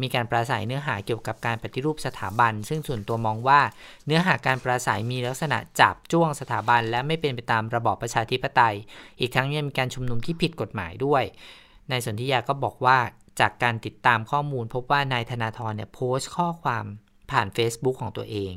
[0.02, 3.62] มีการปราศัยเนื้อหาเกี่ยวกับการปฏิรูปสถาบัน ซึ่งส่วนตัวมองว่า
[4.06, 8.76] เนื้อหาการปราศัยมีลักษณะจับจ้วงสถาบัน และไม่เป็นไปตามระบอบประชาธิปไตย
[9.20, 11.24] อีกทั้งยังมีการชุมนุมที่ผิดกฎหมายด้วย
[11.92, 12.98] นายสนธิยาก็บอกว่า
[13.40, 16.86] จากการติดตามข้อมูลพบว่านายธนาธรเนี่ยโพสต์ข้อความ
[17.32, 18.54] ผ่าน Facebook ของตัวเอง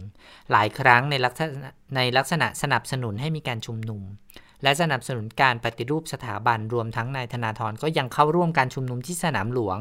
[0.51, 4.03] หลายครั้งในลักษณะในลักษณะสนับสนุนให้มีการชุมนุม
[4.63, 9.79] และสนับสนุนการปฏิรูปสถาบันรวมทั้งนายธนาธรก็ยังเข้าร่วมการชุมนุมที่สนามหลวง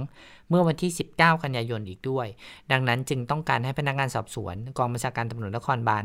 [0.50, 2.28] เมื่อวันที่ 19 กันยายนอีกด้วย
[2.72, 6.04] ดังนั้นจึงต้องการให้พนักงานสอบสวน กองบัญชาการตำรวจนครบาล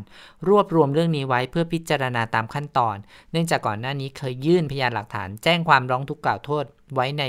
[0.48, 2.96] รวบรวมเรื่องนี้ไว้เพื่อพิจารณาตามขั้นตอน
[3.32, 7.24] เนื่องจากก่อนหน้านี้เคยยื่นพยานหลักฐาน แจ้งความร้องทุกข์กล่าวโทษไว้ใน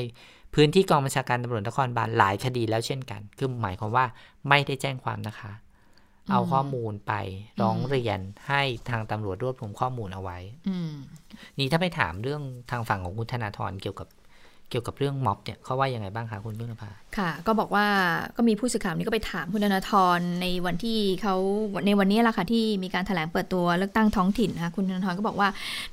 [0.54, 4.06] พื้นที่กองบัญชาการตำรวจนครบาลหลายคดีแล้วเช่นกัน คือหมายความว่า
[4.50, 5.52] ไม่ได้แจ้งความนะคะ
[6.32, 7.14] เอาข้อมูลไป
[7.62, 10.38] ร้องเรียนให้ทางตำรวจรวบรวมข้อมูลเอาไว้
[10.70, 10.94] อืม
[11.60, 12.42] นี่ถ้าไปถามเรื่อง
[12.72, 14.08] ทางฝั่งของคุณธนาธรเกี่ยวกับ
[14.70, 17.86] เกี่ยวกับเรื่องม็อบเนี่ยเขาว่ายังไงบ้างคะคุณพึ่งนภาค่ะ ก็บอกว่า
[18.38, 21.36] ก็มีผู้สื่อข่าวนี้ก็ไปถามคุณธนาธรในวันที่เขา
[21.86, 25.50] ในวันนี้แหละค่ะที่มีการแถลงเปิดตัวเลือกตั้งท้องถิ่นนะคะคุณธนาธรก็บอกว่า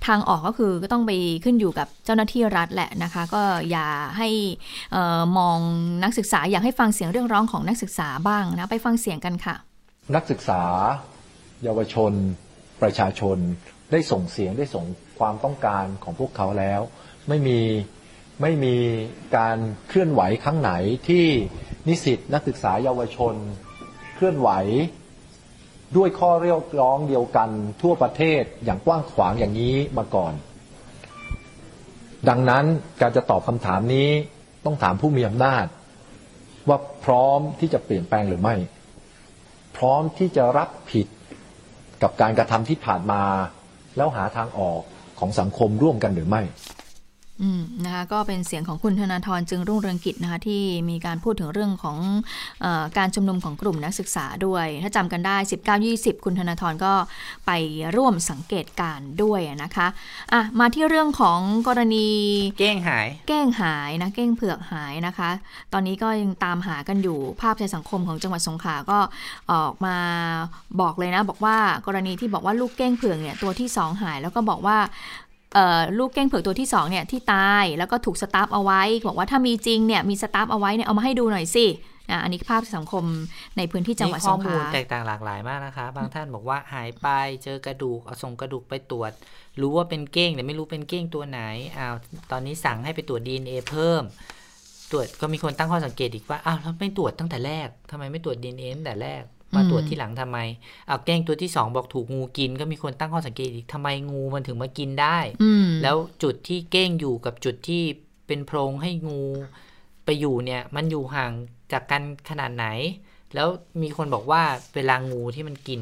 [0.06, 1.12] ทางออกก็คือก็ต้องไป
[1.44, 4.28] ขึ้นอยู่กับเจ้าหน้าที่รัฐแหละนะคะ ก็อย่าให้
[4.92, 5.58] เออมอง
[6.04, 9.54] นักศึกษาอยากให้ฟังเสียงเรื่องร้องของนักศึกษาบ้างนะไปฟังเสียงกันค่ะ
[10.14, 10.62] นักศึกษา
[11.64, 12.12] เยาวชน
[12.82, 13.36] ประชาชน
[13.92, 14.84] ได้ส่งเสียงได้ส่ง
[15.18, 16.80] ความต้องการของพวกเขาแล้ว
[17.28, 17.58] ไม่มี
[18.42, 18.76] ไม่มี
[19.36, 19.58] การ
[19.88, 20.72] เคลื่อนไหวครั้งไหน
[21.08, 21.26] ที่
[21.88, 23.34] นิสิตนักศึกษาเยาวชน
[24.14, 24.50] เคลื่อนไหว
[25.96, 27.50] ด้วยข้อเรียกร้องเดียวกัน
[27.82, 30.32] ทั่วประเทศอย่างกว้างขวางอย่างนี้มาก่อน
[32.28, 32.64] ดังนั้น
[33.00, 34.08] การจะตอบคำถามนี้
[34.64, 35.66] ต้องถามผู้มีอำนาจ
[36.68, 38.54] ว่าพร้อมที่จะเปลี่ยนแปลงหรือไม่
[39.76, 41.06] พร้อมที่จะรับผิด
[42.02, 43.22] กับการกระทำที่ผ่านมา
[43.96, 44.80] แล้วหาทางออก
[45.18, 46.42] ของสังคมร่วมกันหรือไม่
[47.42, 51.98] อืมนะคะก็เป็นเสียงของคุณธนาธรจึงรุ่งเรืองกิจนะคะที่มีการพูดถึงเรื่องของ
[52.60, 55.36] เออการชุมนุมของกลุ่มนักศึกษาด้วย ถ้าจำกันได้
[55.80, 56.92] 19-20 คุณธนาธรก็
[57.46, 57.50] ไป
[57.96, 59.86] ร่วมสังเกตการณ์ด้วยนะคะ
[60.32, 62.08] อะมาที่เรื่องของกรณี
[62.58, 65.30] เก้งหาย เก้งหายนะเก้งเผือกหายนะคะ
[65.72, 68.98] ตอนนี้ก็ยังตามหากันอยู่ภาพในสังคมของจังหวัดสงขลาก็
[69.52, 69.96] ออกมา
[70.80, 71.56] บอกเลยนะ บอกว่า
[71.86, 75.25] กรณีที่บอกว่าลูกเก้งเผือกเนี่ยตัวที่สองหาย แล้วก็บอกว่าเอ่อ
[75.98, 81.66] ลูกเก้งเผือกตัวที่สองเนี่ยที่ตายแล้วก็ถูก stuff เอาไว้บอกว่าถ้ามีจริงเนี่ยมี stuff เอาไว้เนี่ยเอามาให้ดูหน่อยสิ
[82.22, 83.04] อันนี้ภาพสังคม
[83.56, 87.08] ในพื้นที่จังหวัดมีสข้องขมูลาแตกต่างหลากหลายมากนะคะ บางท่านบอกว่าหายไป
[87.44, 89.12] เจอกระดูกเอาส่งกระดูกไปตรวจ
[89.60, 91.40] รู้ว่าเป็นเก้งแต่ไม่รู้เป็นเก้งตัวไหน
[91.78, 91.94] อ้าว
[92.30, 94.02] ตอนนี้สั่งให้ไปตรวจ DNA เพิ่ม
[94.90, 99.22] ตรวจก็มีคนตั้งข้อสังเกตอีกว่าอ้าวแล้วไม่ตรวจตั้งแต่แรกทำไมไม่ตรวจ DNA ตั้งแต่แรก
[99.54, 100.38] มาตรวจทีหลังทำไม
[100.88, 107.82] อ้าวเก้งตัวที่สองบอกถูกงูกิน ก็มีคนตั้งข้อสังเกตอีกทำไมงูมันถึงมากินได้อืมแล้วจุดที่เก้งอยู่กับจุดที่
[108.26, 109.22] เป็นโพรงให้งู
[110.04, 111.32] ไปอยู่เนี่ย มันอยู่ห่าง
[111.72, 112.66] จากกันขนาดไหน
[113.34, 113.48] แล้ว
[113.82, 114.42] มีคนบอกว่า
[114.74, 115.80] เวลางูที่มันกิน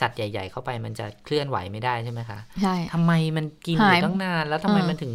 [0.00, 5.14] สัตว์ใหญ่ ๆ เข้าไปมันจะเคลื่อนไหวไม่ได้ใช่ไหมคะใช่ทำไมมันกินอหายยู่ตั้งนานแล้วทำไมเออมันถึง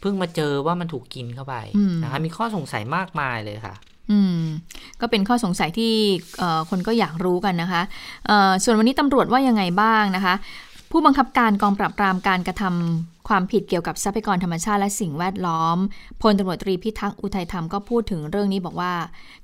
[0.00, 3.74] เพิ่งมาเจอว่ามันถูกกินเข้าไปอืมนะคะมีข้อสงสัยมากมายเลยค่ะ
[4.10, 4.40] อืม
[5.00, 5.92] ก็เป็นข้อสงสัยที่
[6.70, 7.82] คนก็อยากรู้กันนะคะ
[8.64, 10.34] ส่วนวันนี้ตำรวจว่ายังไงบ้างนะคะ
[10.90, 15.76] ผู้บังคับการกองปราบปรามการกระทำความผิดเกี่ยวกับทรัพยากรธรรมชาติและสิ่งแวดล้อม
[16.22, 18.92] พลตำรวจตรีพิทักษ์อุทัยธรรมก็พูดถึงเรื่องนี้บอกว่า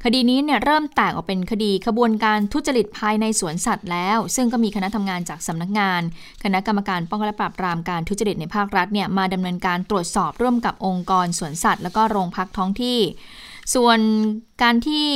[0.04, 6.00] คดีนี้เนี่ยเริ่มแตกออกเป็นคดีขบวนการทุจริตภายในสวนสัตว์แล้ว ซึ่งก็มีคณะทำงานจากสำนักงาน
[6.44, 12.98] คณะกรรมการป้องกันและปราบปรามการทุจริตในภาครัฐเนี่ยมาดำเนินการตรวจสอบร่วมกับองค์กรสวนสัตว์ แล้วก็โรงพักท้องที่
[13.74, 13.98] ส่วน
[14.62, 15.06] การที่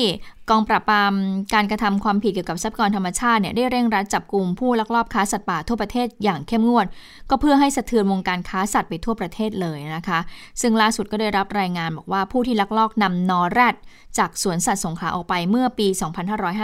[0.50, 1.12] กองปราบปราม
[1.54, 6.86] การกระทำความผิดเกี่ยวกับทรัพยากรธรรมชาติเนี่ยได้เร่งรัดจับกลุ่มผู้ลักลอบค้าสัตว์ป่าทั่วประเทศอย่างเข้มงวด
[7.30, 10.18] ก็เพื่อให้สะเทือนวงการค้าสัตว์ไปทั่วประเทศเลยนะคะ
[10.60, 13.76] ซึ่งล่าสุดก็ได้รับรายงานบอกว่าผู้ที่ลักลอบนำนอแรด
[14.18, 15.86] จากสวนสัตว์สงขลาออกไปเมื่อปี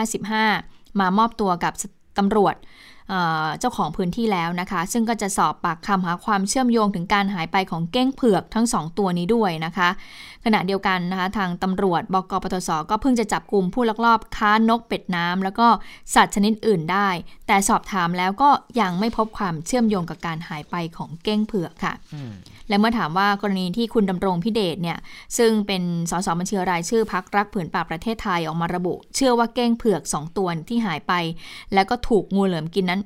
[0.06, 1.72] 2555 มามอบตัวกับ
[2.18, 2.54] ตำรวจ
[3.60, 9.88] เจ้าของพื้นที่แล้วนะคะ ซึ่งก็จะสอบปากคำหาความเชื่อมโยงถึงการหายไปของเก้งเผือกทั้งสองตัวนี้ด้วยนะคะ
[10.44, 15.66] ขณะเดียวกันนะคะทางตำรวจบกปทศก็เพิ่งจะจับกลุ่มผู้ลักลอบค้านกเป็ดน้ำแล้วก็
[16.14, 17.08] สัตว์ชนิดอื่นได้
[17.46, 18.50] แต่สอบถามแล้วก็
[18.80, 21.92] ยังไม่พบความเชื่อมโยงกับการหายไปของเก้งเผือกค่ะ
[22.68, 24.98] และเมื่อถามว่ากรณีที่คุณดำรงพิเดชเนี่ย
[25.38, 31.12] ซึ่งเป็นสสบัญชีรายชื่อพักรักผืนป่าประเทศไทยออกมาระบุ เชื่อว่าเก้งเผือกสองตัวที่หายไป
[31.74, 33.00] แล้วก็ถูกงูเหลือมกินนั้น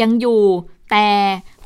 [0.00, 0.42] ยังอยู่
[0.90, 1.08] แต่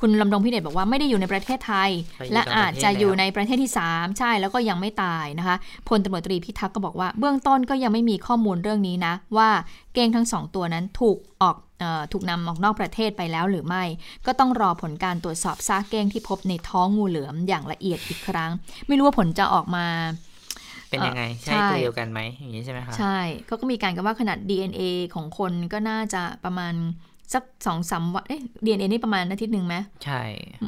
[0.01, 5.57] คุณลำดงพิเดชบอกว่าไม่ได้อยู่ในประเทศไทยไปอยู่และต่างประเทศอาจจะอยู่แล้วในประเทศที่ 3 ใช่แล้วก็ยังไม่ตายนะคะ
[5.89, 9.49] พลตำรวจตรีพิทักษ์ก็บอกว่า เบื้องต้นก็ยังไม่มีข้อมูลเรื่องนี้นะ ว่า
[9.95, 11.66] เก้งทั้งสองตัวนั้นถูกออกเออ
[12.13, 13.85] ถูกนำออกนอกประเทศไปแล้วหรือไม่
[14.27, 18.51] ก็ต้องรอผลการตรวจสอบซากเก้งที่พบในท้องงูเหลือมอย่างละเอียดอีกครั้ง
[18.89, 19.87] ไม่รู้ว่าผลจะออกมา
[20.91, 24.83] เป็นยังไงเอ่อใช่ใช่ตัวเดียวกันไหมอย่างนี้ใช่ไหมคะใช่เขาก็มีการกันว่าขนาด DNA
[25.15, 26.75] ของคนก็น่าจะประมาณ
[27.35, 30.23] สักสองสามวันเอ๊ะ DNA นี่ประมาณอาทิตย์หนึ่งไหมใช่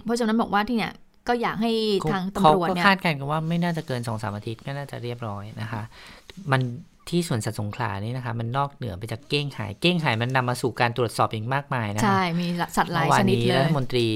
[0.05, 0.93] เพราะฉะนั้นบอกว่าที่เนี่ย
[1.29, 1.73] ก็อยากให้
[2.13, 5.83] ทางเขาตำรวจก็เนี่ยคาดการณ์กันว่าไม่น่าจะเกินสองสามอาทิตย์ก็น่าจะเรียบร้อยนะคะ
[6.51, 6.61] มัน
[7.11, 12.47] ที่สวนสัตว์สงขลานี่นะคะมันนอกเหนือไปจากเก้งหายเก้งหายมันนำมาสู่การตรวจสอบอีกมากมายนะคะใช่ มี
[12.77, 14.07] สัตว์หลายเมื่อวาชนนิดนี้เลรัยฐมนตรี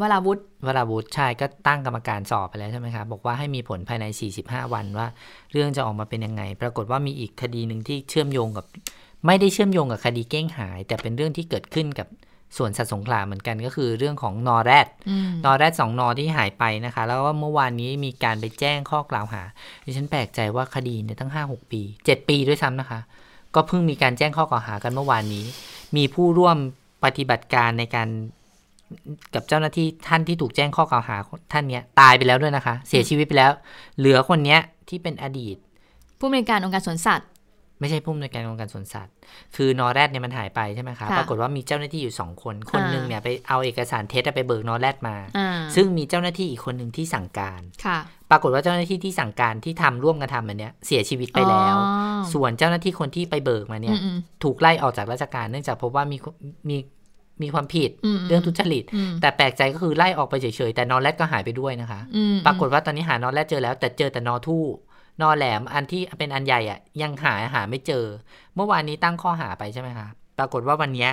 [0.00, 4.04] วราวุธวราวุธใช่ก็ตั้งกรรมการสอบไปแล้วใช่ไหมครับบอกว่าให้มีผลภายใน
[4.40, 5.06] 45 วันว่า
[5.52, 8.64] เรื่องจะออกมาเป็นยังไง ปรากฏว่ามีอีกคดีหนึ่งที่เชื่อมโยงกับ
[9.26, 12.08] ไม่ได้เชื่อมโยงกับคดีเก้งหาย แต่เป็นเรื่องที่เกิดขึ้นกับ
[12.56, 19.42] สวนสัตว์สงขลาเหมือนกันก็คือเรื่องของนอแรดอืมนอแรดสองนอที่หายไปนะคะ แล้วก็เมื่อวานนี้มีการไปแจ้งข้อกล่าวหา
[19.84, 23.00] ดิฉันแปลกใจว่าคดีเนี่ยตั้ง5-6ปี7ปีด้วยซ้ำนะคะ
[23.54, 25.44] ก็เพิ่งมีการแจ้งข้อกล่าวหากันเมื่อวานนี้
[25.96, 26.56] มีผู้ร่วม
[27.04, 28.08] ปฏิบัติการในการ
[29.34, 31.16] กับเจ้าหน้าที่ท่านที่ถูกแจ้งข้อกล่าวหา
[31.52, 33.52] ท่านเนี้ยตายไปแล้วด้วยนะคะ เสียชีวิตไปแล้ว
[33.98, 35.56] เหลือคนเนี้ยที่เป็นอดีต
[36.18, 37.28] ผู้อำนวยการองค์การสวนสัตว์
[37.80, 39.14] ไม่ใช่ผู้อำนวยการองค์การสวนสัตว์
[39.56, 47.98] คือนอแรดเนี่ยมันหายไปใช่ไหมคะค่ะปรากฏว่ามีเจ้าหน้าที่อยู่สองคน คนอ่าหนึ่งเนี่ยไปเอาเอกสารเท็จไปเบิกนอแรดมาอ่าซึ่งมีเจ้าหน้าที่อีกคนหนึ่งที่สั่งการค่ะ
[48.30, 56.16] ปรากฏว่าเจ้าหน้าที่ที่สั่งการที่ทำร่วมกันทำอันเนี้ยเสียชีวิตไปแล้วอ๋อส่วนเจ้าหน้าที่คนที่ไปเบิกมาเนี่ยอืมถูกไล่ออกจากราชการเนื่องจากพบว่ามี
[56.68, 56.76] มี
[57.42, 64.64] มีความผิดอืมเรื่องทุจริตอืมแต่แปลกใจก็คือไล่ออกไปเฉยๆแต่นอแรดก็หายไปด้วยนะคะอืมปรากฏว่าตอนนี้หานอแรดเจอแล้วแต่เจอแต่นอทู่
[65.20, 68.04] นอแหลมอันที่เป็นอันใหญ่อะยังหาหาไม่เจอ
[68.54, 70.08] เมื่อวานนี้ตั้งข้อหาไปใช่ไหมคะ
[70.38, 71.08] ปรากฏว่าวันนี้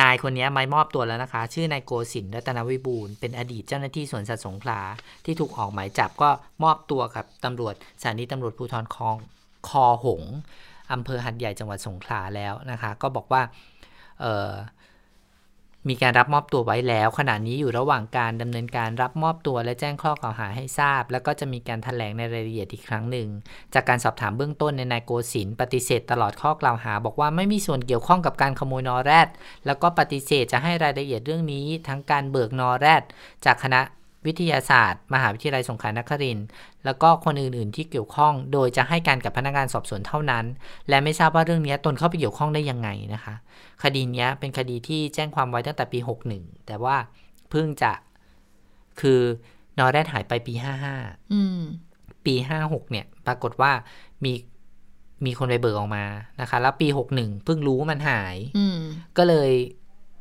[0.00, 4.80] นายคนนี้มามอบตัวแล้วนะคะ ชื่อนายโกศินรัตนวิบูลเป็นอดีตเจ้าหน้าที่สวนสัตว์สงขลา
[5.24, 6.30] ที่ถูกออกหมายจับก็
[6.62, 9.16] มอบตัวกับตำรวจสถานีตำรวจภูธรคลอง
[9.68, 10.34] คอหงส์
[10.92, 13.42] อำเภอหัดใหญ่จังหวัดสงขลาแล้วนะคะ ก็บอกว่า
[14.20, 14.50] เออ
[15.88, 23.28] มีการรับมอบตัวไว้แล้ว ขณะนี้อยู่ระหว่างการดำเนินการรับมอบตัวและแจ้งข้อกล่าวหาให้ทราบ แล้วก็จะมีการถแถลงในรายละเอียดอีกครั้งหนึ่ง
[23.74, 29.28] จากการสอบถามเบื้องต้นในนายโกศินปฏิเสธตลอดข้อกล่าวหา บอกว่าไม่มีส่วนเกี่ยวข้องกับการขโมยนอแรด
[29.66, 33.02] แล้วก็ปฏิเสธจะให้รายละเอียดเรื่องนี้ ทั้งการเบิกนอแรด
[33.44, 33.80] จากคณะ
[34.26, 36.46] วิทยาศาสตร์ มหาวิทยาลัยสงขลานครินทร์
[36.84, 40.44] แล้วก็คนอื่นๆที่เกี่ยวข้อง โดยจะให้การกับพนักงานสอบสวนเท่านั้น
[40.88, 43.34] และไม่ทราบว่าเรื่องนี้ตนเข้าไปเกี่ยวข้องได้ยังไงนะคะ
[43.82, 45.98] คดีเนี้ยเป็นคดีที่แจ้งความไว้ตั้งแต่ปี
[46.32, 46.96] 61 แต่ว่า
[47.50, 47.92] เพิ่งจะ
[49.00, 49.20] คือ
[49.78, 50.54] นอแรดหายไปปี
[51.32, 51.60] อืม
[51.94, 53.72] 55ปี56เนี่ย ปรากฏว่า
[54.24, 54.32] มี
[55.24, 56.04] มีคนไปเบิกออกมา
[56.40, 58.78] นะคะ แล้วปี 61เพิ่งรู้ว่ามันหายอืม
[59.16, 59.50] ก็เลย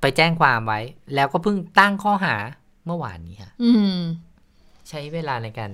[0.01, 0.79] ไปแจ้งความไว้
[1.15, 2.35] แล้วก็เพิ่งตั้งข้อหา
[2.85, 3.97] เมื่อวานนี้ค่ะอืม
[4.89, 5.71] ใช้เวลาในการ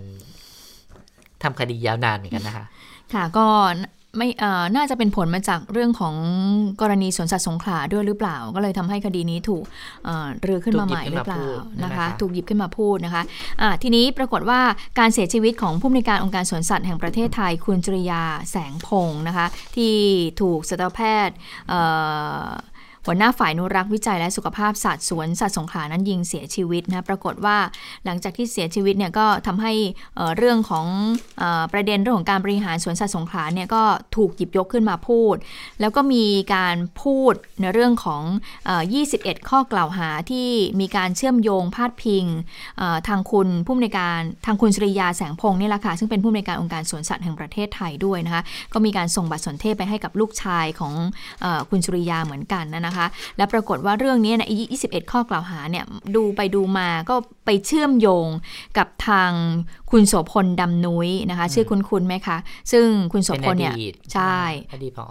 [1.44, 2.66] ทำคดียาวนานเหมือนกันนะคะ
[3.14, 3.46] ค่ะก็
[4.18, 6.16] ไม่เอ่อน่าจะเป็นผลมาจากเรื่องของ
[6.82, 9.64] กรณีสวนสัตว์สงขลาด้วยหรือเปล่า ก็เลยทำให้คดีนี้ถูก
[10.06, 13.24] เอ่อเรือขึ้นมาใหม่หรือเปล่าถูกหยิบขึ้นมาพูดนะคะใช่ไหมคะ ถูกหยิบขึ้นมาพูดนะคะ
[13.62, 14.60] อ่าทีนี้ปรากฏว่า
[15.00, 19.46] การเสียชีวิตของผู้อำนวยการองค์การสวนสัตว์แห่งประเทศไทยคุณจริยาแสงพงศ์นะคะ
[19.76, 19.94] ที่
[20.42, 21.36] ถูกสัตวแพทย์
[21.70, 21.82] เอ่
[22.44, 22.46] อ
[23.06, 27.58] หัวหน้าฝ่ายนุรักษ์วิจัยและสุขภาพสัตว์สวนสัตว์สงขลานั้นยิงเสียชีวิตนะปรากฏว่า
[28.06, 29.74] หลังจากที่เสียชีวิตเนี่ยก็ทำให้
[30.38, 30.86] เรื่องของ
[31.42, 31.44] อ
[31.74, 33.84] ประเด็นเรื่องของการบริหารสวนสัตว์สงขลาเนี่ยก็
[34.16, 35.36] ถูกหยิบยกขึ้นมาพูด
[35.80, 36.26] แล้วก็มี
[36.56, 38.24] การพูดในเรื่องของ
[38.70, 38.72] อ
[39.12, 40.48] 21 ข้อกล่าวหาที่
[40.80, 42.26] มีการเชื่อมโยงพาดพิง
[43.08, 48.44] ทางคุณผู้อำนวยการทางคุณสุริยาแสงพงศ์นี่แหละค่ะซึ่งเป็นผู้อำนวยการองค์การสวนสัตว์แห่งประเทศไทยด้วยนะคะ
[48.74, 50.94] ก็มีการส่งบัตรสนเทศไปให้กับลูกชายของ
[51.44, 53.06] อคุณสุริยาเหมือนกันนะคะ
[53.38, 54.48] และปรากฏว่าเรื่องนี้ในะ
[54.86, 55.86] 21 ข้อกล่าวหาเนี่ย
[56.16, 57.16] ดูไปดูมาก็
[57.46, 58.28] ไปเชื่อมโยง
[58.78, 59.32] กับทาง
[59.92, 62.38] คุณโสพลดำนุ้ยนะคะ ชื่อคุณคุณไหมคะ
[62.72, 64.40] ซึ่งคุณโสเป็นพอลเนี่ยดีตใช่
[64.74, 65.06] อดีตพอ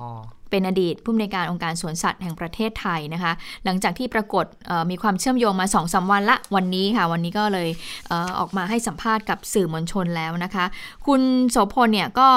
[0.51, 3.33] เป็นอดีตผู้อำนวยการองค์การสวนสัตว์แห่งประเทศไทยนะคะ
[3.65, 7.69] หลังจากที่ปรากฏเอ่อมีความเชื่อมโยงมา2อสวันละวันนี้ค่ะ วันนี้ก็เลย
[8.09, 10.65] เออออกมาให้สัมภาษณ์กับสื่อมวลชนแล้วนะคะ
[11.07, 11.21] คุณ
[11.51, 12.29] โสพลเนี่ยก็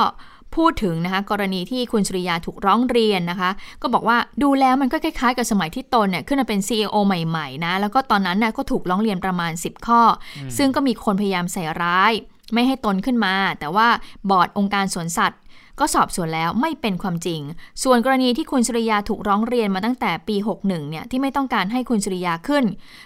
[0.56, 10.02] พูดถึงนะคะกรณีที่คุณสุริยาถูกร้องเรียนนะคะ ก็บอกว่าดูแล้วมันก็คล้ายๆ กับสมัยที่ตนเนี่ยขึ้นมาเป็น CEO ใหม่ๆนะแล้วก็ตอนนั้นน่ะก็ถูกร้องเรียนประมาณ 10 ข้อ
[10.38, 12.14] อซึ่งก็มีคนพยายามใส่ร้าย
[12.54, 13.88] ไม่ให้ตนขึ้นมา แต่ว่า
[14.30, 15.40] บอร์ดองค์การสวนสัตว์
[15.80, 17.42] ก็สอบสวนแล้วไม่เป็นความจริง
[17.84, 22.66] ส่วนกรณีที่คุณสุริยาถูกร้องเรียนมาตั้งแต่ปี 61 เนี่ยที่ไม่ต้องการให้คุณสุริยาขึ้น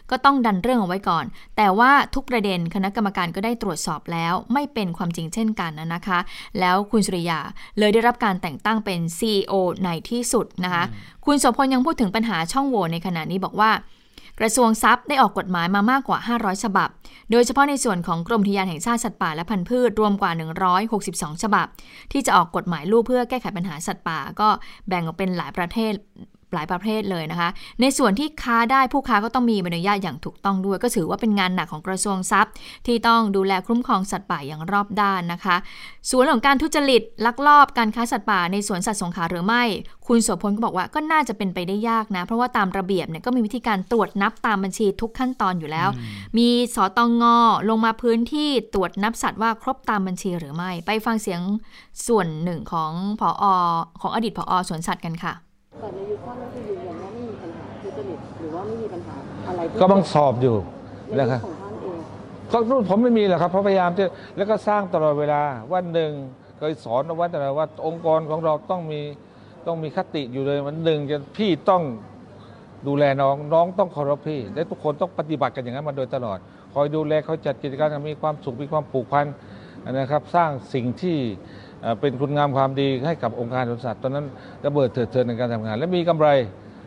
[0.10, 1.26] ก็ต้องดันเรื่องเอาไว้ก่อน
[1.58, 6.20] แต่ว่าทุกประเด็นคณะกรรมการก็ได้ตรวจสอบแล้ว ไม่เป็นความจริงเช่นกันนะคะ
[6.60, 7.40] แล้วคุณสุริยา
[7.80, 9.54] เลยได้รับการแต่งตั้งเป็น CEO
[9.84, 10.84] ในที่สุดนะคะ
[11.26, 13.72] คุณโสพลยังพูดถึงปัญหาช่องโหว่ในขณะนี้บอกว่า
[14.40, 16.90] กระทรวงทรัพย์ได้ออกกฎหมายมามากกว่า 500 ฉบับ
[17.32, 20.32] โดยเฉพาะในส่วนของกรมทยานแห่งชาติสัตว์ป่าและพันธุ์พืชรวมกว่า
[20.88, 21.68] 162 ฉบับ
[22.12, 24.50] ที่จะออกกฎหมายลูกเพื่อแก้ไขปัญหาสัตว์ป่า ก็
[24.88, 25.94] แบ่งออกเป็นหลายประเทศ
[26.56, 27.50] หลายประเภทเลยนะคะ
[27.82, 32.54] ในส่วนที่ค้าได้ผู้ค้าก็ต้องมีใบอนุญาตอย่างถูกต้องด้วย ก็ถือว่าเป็นงานหนักของกระทรวงทรัพย์
[32.86, 35.56] ที่ต้องดูแลคุ้มครองสัตว์ป่าอย่างรอบด้านนะคะ
[36.10, 39.64] ส่วนของการทุจริตลักลอบการค้าสัตว์ป่าในสวนสัตว์สงขลาหรือไม่
[40.08, 45.90] คุณโสพลก็บอกว่าก็น่าจะเป็นไปได้ยากนะ เพราะว่าตามระเบียบเนี่ยก็มีวิธีการตรวจนับตามบัญชีทุกขั้นตอนอยู่แล้ว
[46.38, 47.24] มีสตง
[47.70, 51.42] ลงมาพื้นที่ตรวจนับสัตว์ว่าครบตามบัญชีหรือไม่ ไปฟังเสียง
[52.08, 53.44] ส่วนหนึ่งของผอ
[54.02, 55.45] ของอดีตผอสวนสัตว์กันค่ะ
[55.80, 59.16] แต่ในยุคท่านก็คือยืนยันว่าไม่มีปัญหาทุจริตหรือว่าไม่มีปัญหา
[59.48, 60.56] อะไรที่ก็ต้องสอบอยู่
[61.16, 61.74] ในนะยุครับคของท่าน
[62.52, 64.04] ก็รุ่นผมไม่มีหรอกครับเพราะพยายามจะ
[64.38, 65.42] แล้วก็สร้างตลอดเวลา
[65.74, 66.12] วันหนึ่ง
[66.58, 69.02] เคยสอนเอาไว้แต่ละว่าองค์กรของเราต้องมี
[69.68, 71.84] ต้องมีคติอยู่เลยวันหนึ่งจะพี่ต้อง
[72.88, 76.38] ดูแลน้องน้องต้องเคารพพี่ และทุกคนต้องปฏิบัติกันอย่างนั้นมาโดยตลอด
[76.74, 79.26] คอยดูแลเขาจัดกิจกรรมมีความสุขมีความผูกพัน
[79.92, 81.18] นะครับ สร้างสิ่งที่
[82.00, 84.26] เป็นคุณงามความดีให้กับองค์การสวนสัตว์ตอนนั้น
[84.66, 86.28] ระเบิดเถิดเทินในการทำงาน และมีกำไร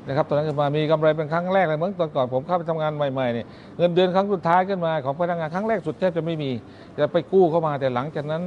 [0.08, 3.46] นะครับตอนนั้นขึ้นมามีกำไรเป็นครั้งแรกเลยเมื่อตอนก่อนผมเข้าไปทำงานใหม่ๆเนี่ย
[3.78, 6.50] เงินเดือนครั้งสุดท้ายขึ้นมาของพนักงานครั้งแรกสุดแทบจะไม่มี
[6.98, 8.42] จะไปกู้เข้ามาแต่หลังจากนั้น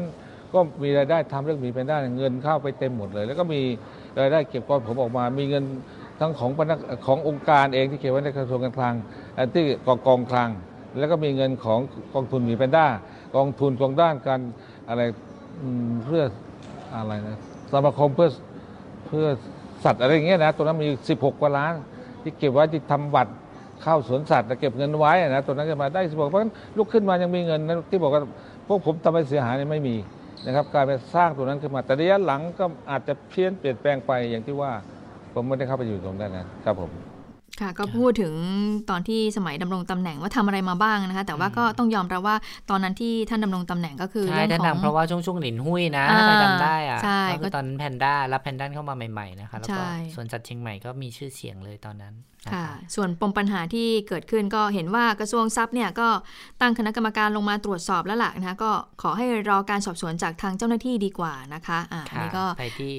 [0.54, 3.62] ก็มีรายได้ทำเรื่องมีเป็นได้เงินเข้าไปเต็มหมดเลย แล้วก็มี
[4.20, 5.64] รายได้เก็บก้อนผมออกมา มีเงิน
[6.20, 8.96] ทั้งของพนักขององค์การเองที่เก็บไว้ในกระทรวงการคลัง
[9.54, 10.50] ที่กองกองคลัง
[11.00, 11.80] แล้วก็มีเงินของ
[12.14, 12.88] กองทุนมีเป็นได้
[13.36, 14.40] กองทุนกองด้านการ
[14.90, 15.02] อะไร
[16.06, 16.24] เพื่อ
[16.96, 17.38] อะไรนะ
[17.72, 18.30] สมาคมเพื่อ
[19.08, 19.26] เพื่อ
[19.84, 21.74] สัตว์อะไรอย่างเงี้ยนะตัวนั้นมี 16 กว่าล้าน
[22.22, 23.32] ที่เก็บไว้ที่ทำบัตร
[23.82, 28.22] เข้าสวนสัตว์เก็บเงินไว้นะตัวนั้นก็มาได้16เพราะฉะนั้นลุกขึ้นมายังมีเงินนะที่บอกว่า
[28.68, 29.96] พวกผมทำให้เสียหายเนี่ยไม่มี
[30.46, 34.72] นะครับกลายเป็นสร้างตัวนั้นขึ้นมาแต่ระยะหลังก็อาจจะเพี้ยนเปลี่ยนแปลงไปอย่างที่ว่า
[35.34, 37.11] ผมไม่ได้เข้าไปอยู่ตรงนั้นนะครับผม
[37.62, 38.34] ค่ะก็พูดถึง
[38.90, 42.36] ตอนที่สมัยดำรงตำแหน่งว่าทำอะไรมาบ้างนะคะ แต่ว่าก็ต้องยอมรับว่า
[42.70, 52.14] ตอนนั้นที่ท่านดำรงตำแหน่งก็คือใช่เรื่องด้านขดัองงเพราะว่าช่วงช่วงหลินหุ้ยนะอ่าถ้าใครจำได้อะใช่ก็คือก็ตอนนั้นแพนด้ารับแพนด้าเข้ามาใหม่ๆนะคะแล้วก็ใช่สวนสัตว์เชียงใหม่ก็มีชื่อเสียงเลยตอนนั้น
[52.46, 56.08] นะค่ะคะส่วนปมปัญหาที่เกิดขึ้นก็เห็นว่ากระทรวงทรัพย์เนี่ยก็
[56.62, 62.94] ตั้งคณะกรรมการลงมาตรวจสอบแล้วล่ะนะคะก็ขอให้รอการสอบสวนจากทางเจ้าหน้าที่ดีกว่านะคะอ่าอันค่ะนี้ก็ไปที่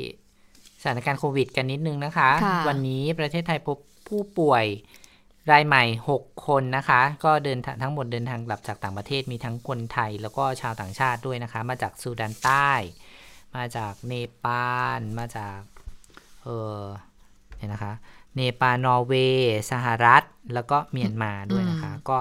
[0.83, 3.77] สถานการณ์โควิดกันนิดนึงนะคะค่ะวันนี้ประเทศไทยพบ
[4.09, 4.65] ผู้ป่วย
[5.53, 5.85] รายใหม่
[6.17, 12.71] 6 คนนะคะ ก็เดินทางทั้งหมดเดินทางกลับจากต่างประเทศมีทั้งคนไทย แล้วก็ชาวต่างชาติด้วยนะคะ มาจากซูดานใต้
[13.57, 14.13] มาจากเน
[14.45, 15.59] ปาลมาจาก
[16.43, 16.49] เอ
[16.79, 16.81] อ
[17.57, 17.93] เนี่ยนะคะ
[18.37, 20.23] เนปาลนอร์เวย์สหรัฐ
[20.55, 22.19] แล้วก็เมียนมาด้วยนะคะ ก็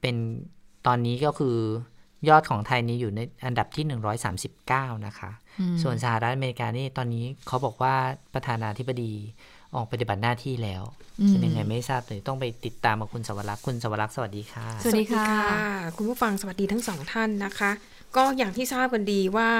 [0.00, 0.16] เป็น
[0.86, 1.56] ตอนนี้ก็คือ
[2.28, 3.84] ยอดของไทยนี้อยู่ในอันดับที่
[4.40, 5.30] 139 นะคะ
[5.60, 7.94] อืมส่วนสหรัฐอเมริกานี่ตอนนี้เขาบอกว่า
[8.34, 9.14] ประธานาธิบดี
[9.76, 10.82] ออกปฏิบัติหน้าที่แล้ว
[11.20, 15.28] อืมเป็นยังไงไม่ทราบเลยต้องไปติดตามกับคุณสวรักษ์คุณสวรักษ์สวัสดีค่ะ สวัสดีค่ะ
[15.96, 17.70] คุณผู้ฟังสวัสดีทั้งสองท่านนะคะ
[18.16, 19.50] ก็อย่างที่ทราบกันดีว่า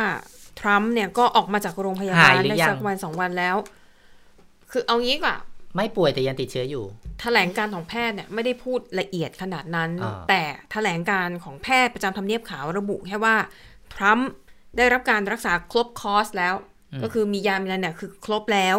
[0.61, 3.57] ทรัมป์เนี่ยก็ออกมาจากโรงพยาบาหายลหรือได้ยังสักวันสองวันแล้ว
[4.73, 5.37] คือเอางี้กว่า
[5.77, 6.85] ไม่ป่วยแต่ยังติดเชื้ออยู่
[7.21, 10.43] แถลงการณ์ของแพทย์เนี่ยไม่ได้พูดละเอียดขนาดนั้นอ่าแต่
[10.73, 13.37] แถลงการณ์ของแพทย์ประจำทำเนียบขาวระบุแค่ว่า
[13.95, 14.31] ทรัมป์
[14.77, 16.55] ได้รับการรักษาครบคอร์สแล้ว
[17.03, 18.77] ก็คือมียามีอะไรเนี่ยคือครบแล้ว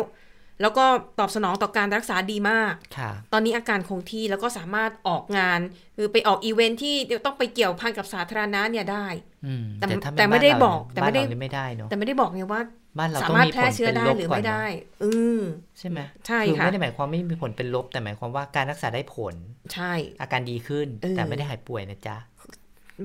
[0.61, 0.85] แล้วก็
[1.19, 5.59] ตอบสนองต่อการรักษาดีมากค่ะตอนนี้อาการคงที่แล้วก็สามารถออกงาน
[5.97, 6.95] คือไปออกอีเวนท์ที่
[7.25, 9.05] ต้องไปเกี่ยวพันกับสาธารณะเนี่ยได้
[9.45, 12.61] อืมแต่ถ้าแต่ไม่ได้านเราบอกแต่ไม่ได้บ้านเรานี่ไม่ได้เนาะแต่ไม่ได้บอกไงว่า
[12.99, 15.41] บ้านเราสาต้องมารถมีแพร่ผลเชื้อเป็นได้ลบหรือก่อนไม่ได้เนาะอืม
[15.79, 19.35] ใช่ไหมใช่คือค่ะไม่ได้หมายความไม่มีผลเป็นลบ แต่หมายความว่าการรักษาได้ผล
[19.73, 22.17] ใช่ อาการดีขึ้นเออแต่ไม่ได้หายป่วยนะจ๊ะ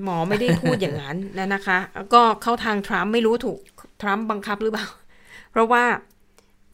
[0.03, 1.77] หมอไม่ได้พูดอย่างนั้นนะนะคะ
[2.13, 3.59] ก็เข้าทางทรัมป์ไม่รู้ถูก
[4.01, 4.87] ทรัมป์บังคับหรือเปล่า
[5.51, 5.83] เพราะว่า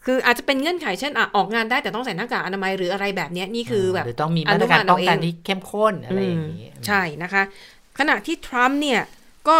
[0.07, 7.43] คืออาจจะเป็นเงื่อนไขเช่นอะออกงานได้แต่ต้องใส่หน้ากากอนามัยหรืออะไรแบบเนี้ยนี่คือแบบหรือต้องมีมาตรการอนุมานป้องกันเอาเองที่เข้มข้นอะไรอย่างนี้อืมใช่นะคะ
[7.99, 9.01] ขณะที่ทรัมป์เนี่ย
[9.49, 9.57] ก็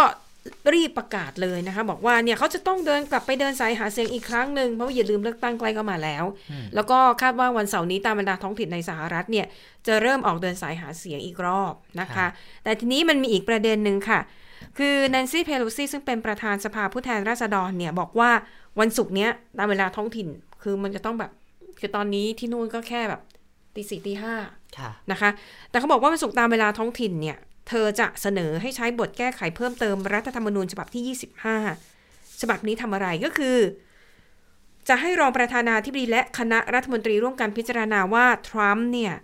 [0.74, 6.24] รีบประกาศเลยนะคะ บอกว่าเนี่ยเขาจะต้องเดินกลับไปเดินสายหาเสียงอีกครั้งหนึ่งเพราะว่าอย่าลืมเลือกตั้งใกล้เข้ามาแล้ว
[6.74, 9.46] แล้วก็คาดว่าวันเสาร์นี้ตามบรรดาท้องถิ่นในสหรัฐเนี่ย
[9.86, 12.28] จะเริ่มออกเดินสายหาเสียงอีกรอบนะคะค่ะ
[12.64, 14.20] แต่ทีนี้มันมีอีกประเด็นหนึ่งค่ะ
[14.78, 18.30] คือแนนซี่เพโลซีซึ่งเป็นประธานสภาผู้แทนราษฎรเนี่ยบอกว่า
[18.80, 20.28] วันศุกร์เนี้ยตามเวลาท้องถิ่น
[20.62, 21.30] คือมันจะต้องแบบ
[21.78, 23.20] คือตอนนี้ที่นู่นก็แค่แบบ
[23.74, 24.34] ตีสี่ตีห้า
[24.78, 25.30] ค่ะนะคะ
[25.70, 27.36] แต่เขาบอกว่าวันศุกร์ตามเวลาท้องถิ่นเนี่ย
[27.68, 31.16] เธอจะเสนอให้ใช้บทแก้ไขเพิ่มเติมรัฐธรรมนูญฉบับที่
[31.76, 33.56] 25 ฉบับนี้ทำอะไรก็คือ
[34.88, 39.14] จะให้รองประธานาธิบดีและคณะรัฐมนตรีร่วมกันพิจารณาว่า ทรัมป์เนี่ย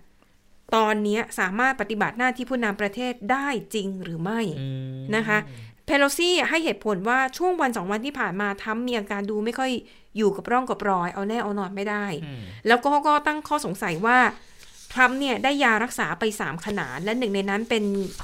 [0.75, 5.37] ตอนเนี้ยสามารถปฏิบัติหน้าที่ผู้นำประเทศได้จริงหรือไม่อืมนะคะ
[5.85, 9.71] เพโลซี่ให้เหตุผลว่าช่วงวันสองวันที่ผ่านมาทรัมป์มีอาการดูไม่ค่อย
[10.17, 14.17] อยู่กับร่องกับรอย เอาแน่เอานอนไม่ได้อืมแล้วก็ก็ตั้งข้อสงสัยว่า
[14.93, 17.83] ทรัมป์เนี่ยได้ยารักษาไป 3 ขนาด และหนึ่งในนั้นเป็น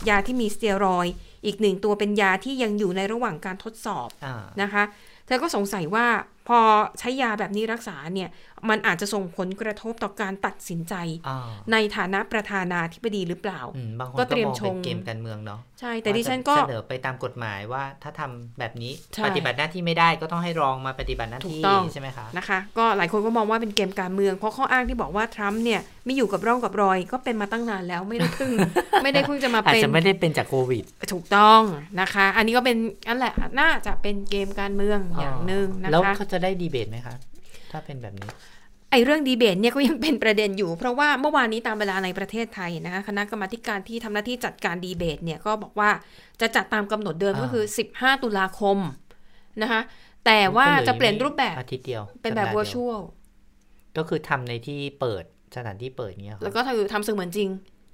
[0.09, 1.13] ยาที่มีสเตียรอยด์
[1.45, 4.83] อีกหนึ่งตัวเป็นยาที่ยังอยู่ในระหว่างการทดสอบอ่านะคะ
[5.25, 6.05] เธอก็สงสัยว่า
[6.47, 6.59] พอ
[6.99, 8.29] ใช้ยาแบบนี้รักษาเนี่ย
[8.69, 10.95] มันอาจจะส่งผลกระทบต่อการตัดสินใจ
[11.27, 28.51] อ่าในฐานะประธานาธิบดีหรือเปล่าอืมบางคนก็ก็เตรียมมองชเป็นงเกมการเมืองเนาะใช่แต่ดิฉันก็ว่าจะเสนอไปตามกฎหมายว่าถ้าทำแบบนี้ใช่ปฏิบัติหน้าที่ไม่ได้ก็ต้องให้รองมาปฏิบัติหน้าถูกที่ต้องใช่ไหมคะนะคะ ก็หลายคนก็มองว่าเป็นเกมการเมือง เพราะข้ออ้างที่บอกว่าทรัมป์เนี่ยไม่อยู่กับร่องกับรอย ก็เป็นมาตั้งนานแล้วไม่ได้เพิ่ง
[29.03, 30.83] ไม่ได้เพิ่งจะมาอาจเป็นจะไม่ได้เป็นจากโควิด
[31.13, 31.61] ถูกต้อง
[32.01, 37.15] นะคะ อันนี้ก็เป็นอันแหละน่าจะเป็นเกมการเมืองอย่างหนึ่งนะแล้วคะเขาจะได้ดีเบตไหมคะ
[37.71, 38.31] ถ้าเป็นแบบนี้
[38.91, 45.89] ไอ้เรื่องดีเบตเนี่ยก็ยังเป็นประเด็นอยู่ เพราะว่าเมื่อวานนี้ตามเวลาในประเทศไทยนะคะคณะกรรมาธิการที่ทำหน้าที่จัดการดีเบตเนี่ยก็บอกว่า
[46.41, 47.63] จะจัดตามกำหนดเดิมอ่าก็คือ
[47.93, 48.77] 15 ตุลาคม
[49.61, 49.81] นะคะ
[50.25, 52.99] แต่ว่าจะเปลี่ยนรูปแบบอาทิตย์เดียว เป็นแบบสัปดาห์ดียว virtual
[53.97, 55.23] ก็คือทำในที่เปิด
[55.55, 57.49] สถานที่เปิดเงี้ยครับแล้วก็คือทำเสมือนจริง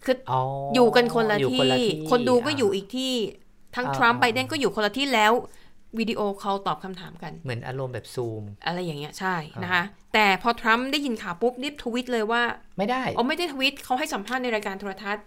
[0.05, 3.13] คืออ๋อออยู่กันคนละอยู่ที่คนละที่ คนดูก็อยู่อีกที่
[3.75, 5.33] ทั้งอ่าทรัมป์อ่าไบเดนก็อยู่คนละที่แล้ว
[5.99, 9.83] video call ตอบคำถามกัน เหมือนอารมณ์แบบซูม อะไรอย่างเงี้ยใช่อ่านนะคะ
[10.13, 12.41] แต่พอทรัมป์ได้ยินข่าวปุ๊บรีบทวิตเลยว่า
[12.77, 15.25] ไม่ได้อ๋อไม่ได้ทวิตเขาให้สัมภาษณ์ในรายการโทรทัศน์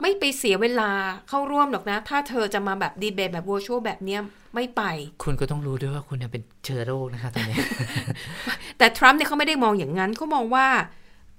[0.00, 0.90] ไม่ไปเสียเวลา
[1.28, 4.20] เข้าร่วมหรอกนะ ถ้าเธอจะมาแบบดีเบตแบบว i r t u a l แบบเนี้ย
[4.54, 4.82] ไม่ไป
[5.22, 7.56] คุณก็ต้องรู้ด้วยว่าคุณเนี่ยเป็นเชื้อโรคนะคะตอนนี้
[8.78, 10.66] แต่ทรัมป์เนี่ยเขาไม่ได้มองอย่างนั้นเขามองว่า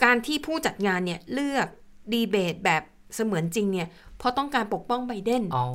[0.03, 1.67] การที่ผู้จัดงานเนี่ยเลือก
[2.13, 2.83] ดีเบตแบบ
[3.15, 3.87] เสมือนจริงเนี่ย
[4.19, 5.65] เพราะต้องการปกป้องไบเดนอ๋อ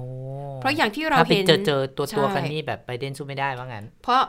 [0.61, 4.23] เพราะอย่างที่เราถ้าไปเห็นเจอเจอตัวตัวใช่กันนี่แบบไบเดนสู้ไม่ได้ว่างั้น เพราะ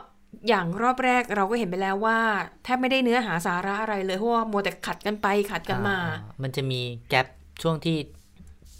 [0.48, 2.18] อย่างรอบแรกเราก็เห็นไปแล้วว่า
[2.64, 7.26] แทบไม่ได้เนื้อหาสาระอะไรเลยเพราะว่ามัวแต่ขัดกันไปขัดกันมาอ่มันจะมีแกลบ
[7.62, 7.96] ช่วงที่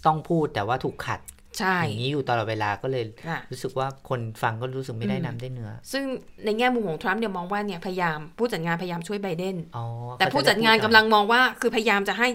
[0.07, 1.21] ต้องพูดแต่ว่าถูกขัด
[1.59, 6.05] ใช่อย่างนี้อยู่ตลอดเวลาก็เลยค่ะรู้สึกว่าคนฟังก็รู้สึกไม่ได้อืมน้ำได้เนื้อ ซึ่ง
[6.45, 9.85] ในแง่มุมของทรัมป์เนี่ยมองว่าเนี่ยพยายามผู้จัดงานพยายามช่วยไบเดนอ๋อ
[10.19, 12.29] แต่ผู้จัดงานกำลังมองว่าคือพยายามจะให้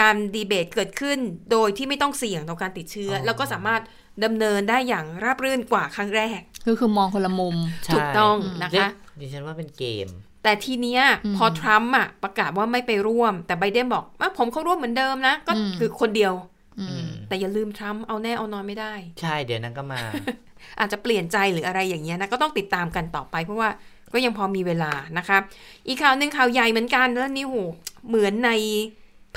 [0.00, 1.18] การดีเบตเกิดขึ้น
[1.52, 3.82] โดยที่ไม่ต้องเสี่ยงต่อการติดเชื้ออแล้วก็สามารถ
[4.24, 10.08] ดำเนินได้อย่างราบรื่นกว่าครั้งแรกคือคือมองคนละมุมใช่ถูกต้องอืมนะเรียคะกดิฉันว่าเป็นเกม
[10.42, 16.32] แต่ทีเนี้ยอืมพอทรัมป์อะประกาศว่าไม่ไปร่วม แต่ไบเดนบอกว่าผมเข้าร่วมเหมือนเดิมนะ ก็อืมคือคนเดียว
[16.80, 20.00] อืมแต่อย่าลืมทรัมป์เอาแน่เอานอนไม่ได้ ใช่เดี๋ยวนั้นก็มา
[20.80, 23.70] อาจจะเปลี่ยนใจหรืออะไรอย่างเงี้ยนะก็ต้องติดตามกันต่อไปเพราะว่า
[24.12, 25.38] ก็ยังพอมีเวลานะคะ
[25.88, 27.56] อีกข่าวหนึ่งข่าวใหญ่เหมือนกันแล้วนี่โห
[28.08, 28.50] เหมือนใน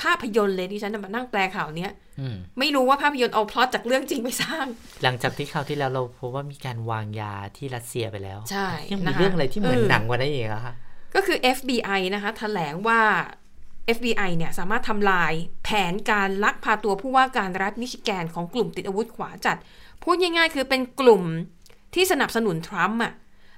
[0.02, 4.66] ภาพยนตร์เลยที่ฉันมานั่งแปลข่าวเนี้ยอืมไม่รู้ว่าภาพยนตร์เอาพล็อตจากเรื่องจริงไปสร้าง
[5.02, 10.74] หลังจากที่คราวที่แล้วเราพบว่ามีการวางยาที่รัสเซียไปแล้ว ใช่ยังมีนะคะเรื่องอะไรที่เหมือนเออหนังกว่านั้นอีกอะคะ
[11.14, 13.00] ก็คือ FBI นะคะแถลงว่า
[13.96, 15.32] FBI เนี่ยสามารถทำลาย
[15.64, 19.56] แผนการลักพาตัวผู้ว่าการรัฐมิชิแกนของกลุ่มติดอาวุธขวาจัด
[20.02, 21.22] พูดง่ายๆ คือเป็นกลุ่ม
[21.94, 23.12] ที่สนับสนุนทรัมป์อะ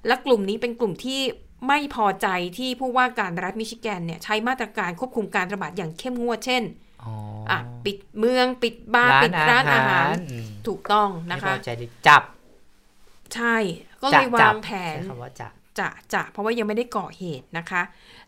[0.06, 1.20] และกลุ่มนี้เป็นกลุ่มที่
[1.66, 6.62] ไม่พอใจที่ผู้ว่าการรัฐมิชิแกนเนี่ยใช้มาตรการควบคุมการระบาดอย่างเข้มงวดเช่น
[7.04, 7.12] อ๋อ
[7.50, 12.22] ออะปิดเมืองปิดบาร์ปิดร้านอาหารอืมถูกต้องไม่นะพคะอใจดิจับ
[13.34, 13.56] ใช่
[14.02, 17.82] ก็เลจะยจัวาบงแผนใช้คำว่าจับจะจะเพราะว่ายังไม่ได้ก่อเหตุนะคะ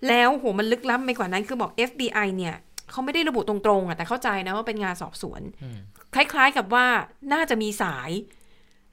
[0.09, 2.55] แล้วโหมันลึกล้ำไปกว่านั้นคือบอก FBI เนี่ย
[2.91, 5.78] เขาไม่ได้ระบุตรงๆอะแต่เข้าใจนะว่าเป็นงานสอบสวนอืม
[6.14, 6.87] คล้ายๆกับว่า
[7.32, 8.11] น่าจะมีสาย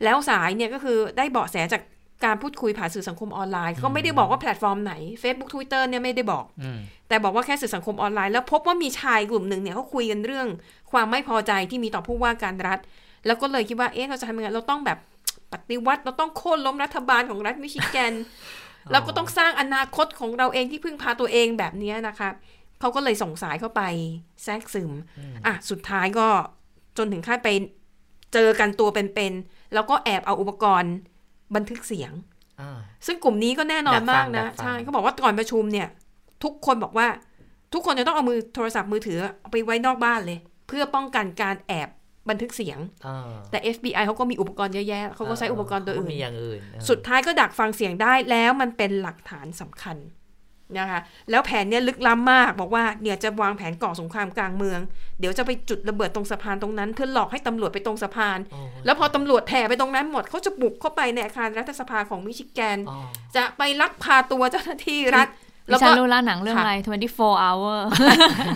[0.04, 1.82] แล้วสายเนี่ยก็คือได้เบาะแสจาก
[2.26, 4.94] การพูดคุยผ่านสื่อสังคมออนไลน์ ก็ไม่ได้บอกว่าแพลตฟอร์มไหน
[5.24, 10.48] Facebook Twitter เนี่ยไม่ได้บอกอืมแต่บอกว่าแค่สื่อสังคมออนไลน์ แล้วพบว่ามีชายกลุ่มหนึ่งเนี่ยเขาคุยกันเรื่อง
[10.92, 12.80] ความไม่พอใจที่มีต่อผู้ว่าการรัฐ
[13.26, 14.98] แล้วก็เลยคิดว่าเอ๊ะเราจะทำยังไงเราต้องแบบ
[15.52, 18.14] ปฏิวัติเราต้องโค่นล้มรัฐบาลของรัฐมิชิแกน
[18.92, 22.30] เราก็ต้องสร้างอนาคตของเราเองที่พึ่งพาตัวเองแบบเนี้ยนะคะ
[22.80, 23.82] เขาก็เลยส่งสายเข้าไป
[24.44, 24.92] แทรกซึม
[25.46, 26.28] อะสุดท้ายก็
[26.98, 27.50] จนถึงขั้นไป
[28.34, 30.94] เจอกันตัวเป็นๆแล้วก็แอบเอาอุปกรณ์
[31.56, 32.12] บันทึกเสียง
[32.62, 35.88] อ่าซึ่งกลุ่มนี้ก็แน่นอนดักฟังมากนะดักฟังใช่เขาบอกว่าก่อนประชุมเนี่ย
[36.44, 37.08] ทุกคนบอกว่า
[37.74, 41.90] ทุกคนจะต้องเอามือโทรศัพท์มือถือเอาไปไว้นอกบ้านเลย เพื่อป้องกันการแอบ
[42.30, 43.18] บันทึกเสียงอ่า
[43.52, 49.98] แต่ FBI เขาก็มีอุปกรณ์เยอะแยะเขาก็ใช้อุปกรณ์ตัวอื่เขานมีอย่างอื่นเออสุดท้ายก็ดักฟังเสียงได้แล้วมันเป็นหลักฐานสำคัญ
[50.80, 51.00] นะคะ
[51.30, 54.80] แล้วแผนเนี่ยลึกล้ำมากบอกว่าเนี่ยจะวางแผนก่อสงครามกลางเมือง
[55.20, 63.00] เดี๋ยวจะไปจุดระเบิดตรงสะพานตรงนั้น เพื่อหลอกให้ตำรวจไปตรงสะพานโอ้แล้วพอตำรวจแผ่ไปตรงนั้นหมดเขาจะบุกเข้าไปในอาคารรัฐสภาของมิชิแกนอ๋อ
[63.36, 65.34] จะไปลักพาตัวเจ้าหน้าที่รัฐดิ
[65.68, 66.74] แล้วฉัก็นรู้ละหนังเรื่องค่ะอะไร
[67.10, 67.80] 24 hour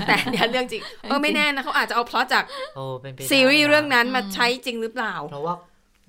[0.07, 2.43] แต่เนี่ยเรื่องจริง เออไม่แน่นะเขาอาจจะเอาพล็อตจาก
[2.75, 5.55] โอ้เป็นไปได้ซีรีส์นะเรื่องนั้นมาอืมใช้จริงหรือเปล่า เพราะว่า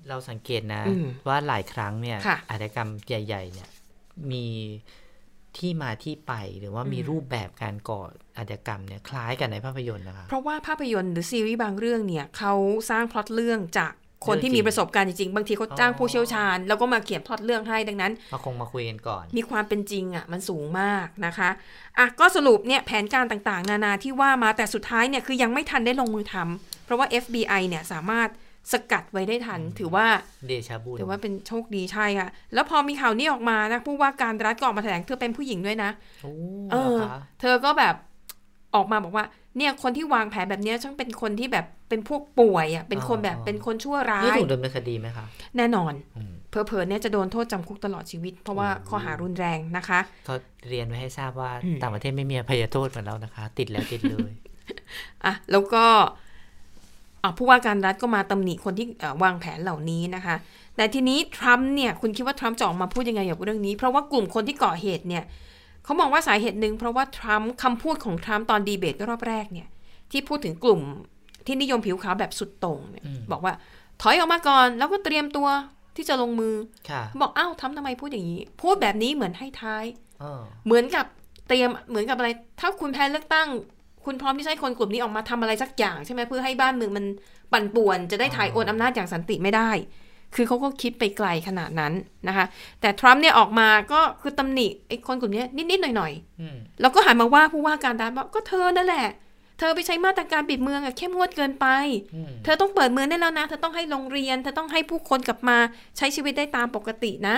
[0.09, 3.67] เราสังเกตนะอืมว่าหลายครั้งเนี่ยค่ะอาชญากรรมใหญ่ ๆ เนี่ย
[4.31, 4.45] มี
[5.57, 8.01] ที่มาที่ไปหรือว่ามีรูปแบบการก่อ
[8.37, 12.53] อาชญากรรมเนี่ยคล้ายกันในภาพยนตร์นะคะ เพราะว่าภาพยนตร์หรือซีรีส์บางเรื่องเนี่ยเขา
[12.89, 13.93] สร้างพล็อตเรื่องจาก
[14.27, 21.49] คนที่เรื่องจริงมีประสบการณ์จริงๆ บางทีเขาจ้างอ๋อผู้เชี่ยวชาญ แล้วก็มาเขียนพล็อตเรื่องให้ดังนั้นมาคงมาคุยกันก่อน มีความเป็นจริงอะมันสูงมากนะคะ
[21.97, 28.29] อะก็สรุปเนี่ยแผนการต่างๆ นานาที่ว่ามาแต่สุดท้ายเนี่ยคือยังไม่ทันได้ลงมือทำเพราะว่า FBI เนี่ยสามารถ
[28.71, 30.05] สกัดไว้ได้ทัน ถือว่า
[30.47, 35.91] เดชาบุญถือว่าเป็นโชคดีใช่ค่ะ แล้วพอมีข่าวนี้ออกมานะผู้ว่าการรัฐก็ออกมาแถลงเธอเป็นผู้หญิงด้วยนะ
[36.21, 36.31] โอ้
[36.71, 37.95] เออเหรอคะเธอก็แบบ
[38.75, 39.25] ออกมาบอกว่า
[39.57, 45.25] เนี่ยคนที่วางแผนแบบเนี้ยช่างเป็นคนที่แบบเป็นพวกป่วยอะเป็นคนแบบเป็นคนชั่วร้านี่ยถูกดำเนินคดีไหมคะ
[45.57, 50.35] แน่นอนอืมเพอเพอๆเนี่ยจะโดนโทษจำคุกตลอดชีวิต เพราะว่าโอ้ข้อหารุนแรงนะคะเขา
[50.69, 54.31] เรียนไว้ให้ทราบว่าอืมต่างประเทศไม่มีอภัยโทษเหมือนเรานะคะ ติดแล้วติดเลย
[55.25, 56.28] อะแล้วก็อะ
[57.37, 60.35] ผู้ว่าการรัฐก็มาตำหนิคนที่เอ่อวางแผนเหล่านี้นะคะ
[60.75, 65.23] แต่ทีนี้ทรัมป์เนี่ยคุณคิดว่าทรัมป์จะออกมาพูดยังไงกับเรื่องนี้ เพราะว่ากลุ่มคนที่ก่อเหตุเนี่ย
[65.83, 69.67] เขามองว่าสาเหตุหนึ่งเพราะว่าทรัมป์คำพูดของทรัมป์ตอนดีเบตรอบแรกเนี่ย
[70.11, 70.81] ที่พูดถึงกลุ่ม
[71.45, 73.53] ที่นิยมผิวขาวแบบสุดโต่งเนี่ยอืมบอกว่า
[74.01, 75.47] ถอยออกมาก่อนแล้วก็เตรียมตัว
[75.95, 76.55] ที่จะลงมือ
[76.89, 79.85] ค่ะบอกอ้าวทำทำไมพูดอย่างนี้ พูดแบบนี้เหมือนให้ท้าย
[80.19, 81.05] เออเหมือนกับ
[81.47, 83.47] เตรียมเหมือนกับอะไร ถ้าคุณแพ้เลือกตั้ง
[84.09, 87.05] คุณพร้อมที่จะให้คนกลุ่มนี้ออกมาทำอะไรสักอย่างใช่ไหมเพื่อให้บ้านเมืองมัน
[87.51, 89.69] ปั่นป่วน จะได้ถ่ายโอนอำนาจอย่างสันติไม่ได้
[90.35, 91.93] คือเขาก็คิดไปไกลขนาดนั้น
[92.27, 92.45] นะคะ
[92.81, 99.07] แต่ทรัมป์เนี่ยออกมาก็คือตำหนิไอ้คนกลุ่มนี้นิดๆหน่อยๆอืมแล้วก็หันมาว่าผู้ว่าการรัฐบอกก็เธอนั่นแหละ
[99.59, 101.67] เธอไปใช้มาตรการปิดเมืองอะเข้มงวดเกินไป
[102.15, 105.57] อืมเธอต้องเปิดเมืองได้แล้วนะ เธอต้องให้โรงเรียน เธอต้องให้ผู้คนกลับมา
[105.97, 107.35] ใช้ชีวิตได้ตามปกตินะ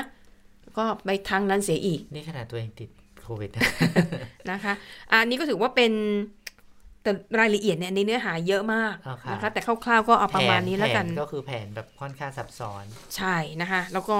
[0.77, 2.89] ก็ไปทางนั้นเสียอีก นี่ขนาดตัวเองติด
[3.21, 3.49] โควิด
[4.51, 4.73] นะคะ
[5.11, 5.91] อันนี้ก็ถือว่าเป็น
[7.03, 12.83] แต่รายละเอียดเนี่ยในเนื้อหาเยอะมากอ่าค่ะนะคะแต่คร่าวๆก็เอาประมาณนี้แล้วกันผก็คือแผนแบบค่อนข้างซับซ้อน
[13.17, 14.17] ใช่นะคะ แล้วก็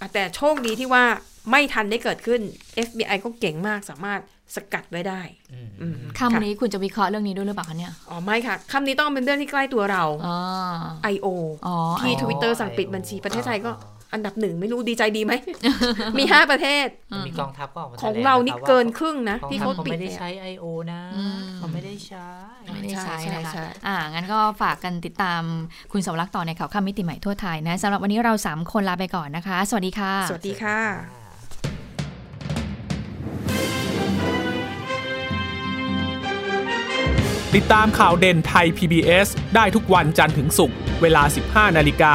[0.00, 1.04] อะแต่โชคดีที่ว่า
[1.50, 2.40] ไม่ทันได้เกิดขึ้น
[2.86, 4.20] FBI ก็เก่งมากสามารถ
[4.54, 5.20] สกัดไว้ได้
[5.52, 10.36] อืมอืมคำนี้คุณจะวิเคราะห์เรื่องนี้ด้วยหรือเปล่าคะเนี่ย อ๋อไม่ค่ะคำนี้ต้องเป็นเรื่องที่ใกล้ตัวเราอ๋อ
[11.14, 11.26] I.O.
[11.66, 12.20] อ๋อที่ I.O.
[12.22, 13.70] ทวิตเตอร์สั่งปิดบัญชีอ๋อประเทศไทยก็
[14.14, 15.32] อ๋ออันดับหนึ่งไม่รู้ดีใจดีไหม
[16.18, 16.86] มีห้าประเทศ
[17.26, 20.64] มีกองทัพก็ออกมาของแถลเรานี่ะคะว่เกินครึ่งนะกองที่ทัพเขาปิดไม่ได้เนี่ยใช้ I.O.
[20.92, 22.28] นะอืมเขาไม่ได้ใช้
[22.74, 25.42] ไม่ได้ใช้ใช่นะคะใช่อ่างั้นก็ฝากกันติดตาม
[25.92, 30.78] คุณสวรักษ์ต่อในข่าวข้ามมิติใหม่ทั่วไทยนะสำหรับวันนี้เราสามคนลาไปก่อนนะคะ สวัสดีค่ะ สวัสดีค่ะ
[37.54, 41.22] ติดตามข่าวเด่นไทย PBS ได้ทุกวันจันทร์ถึงศุกร์เวลา
[41.70, 42.14] 15 นาฬิกา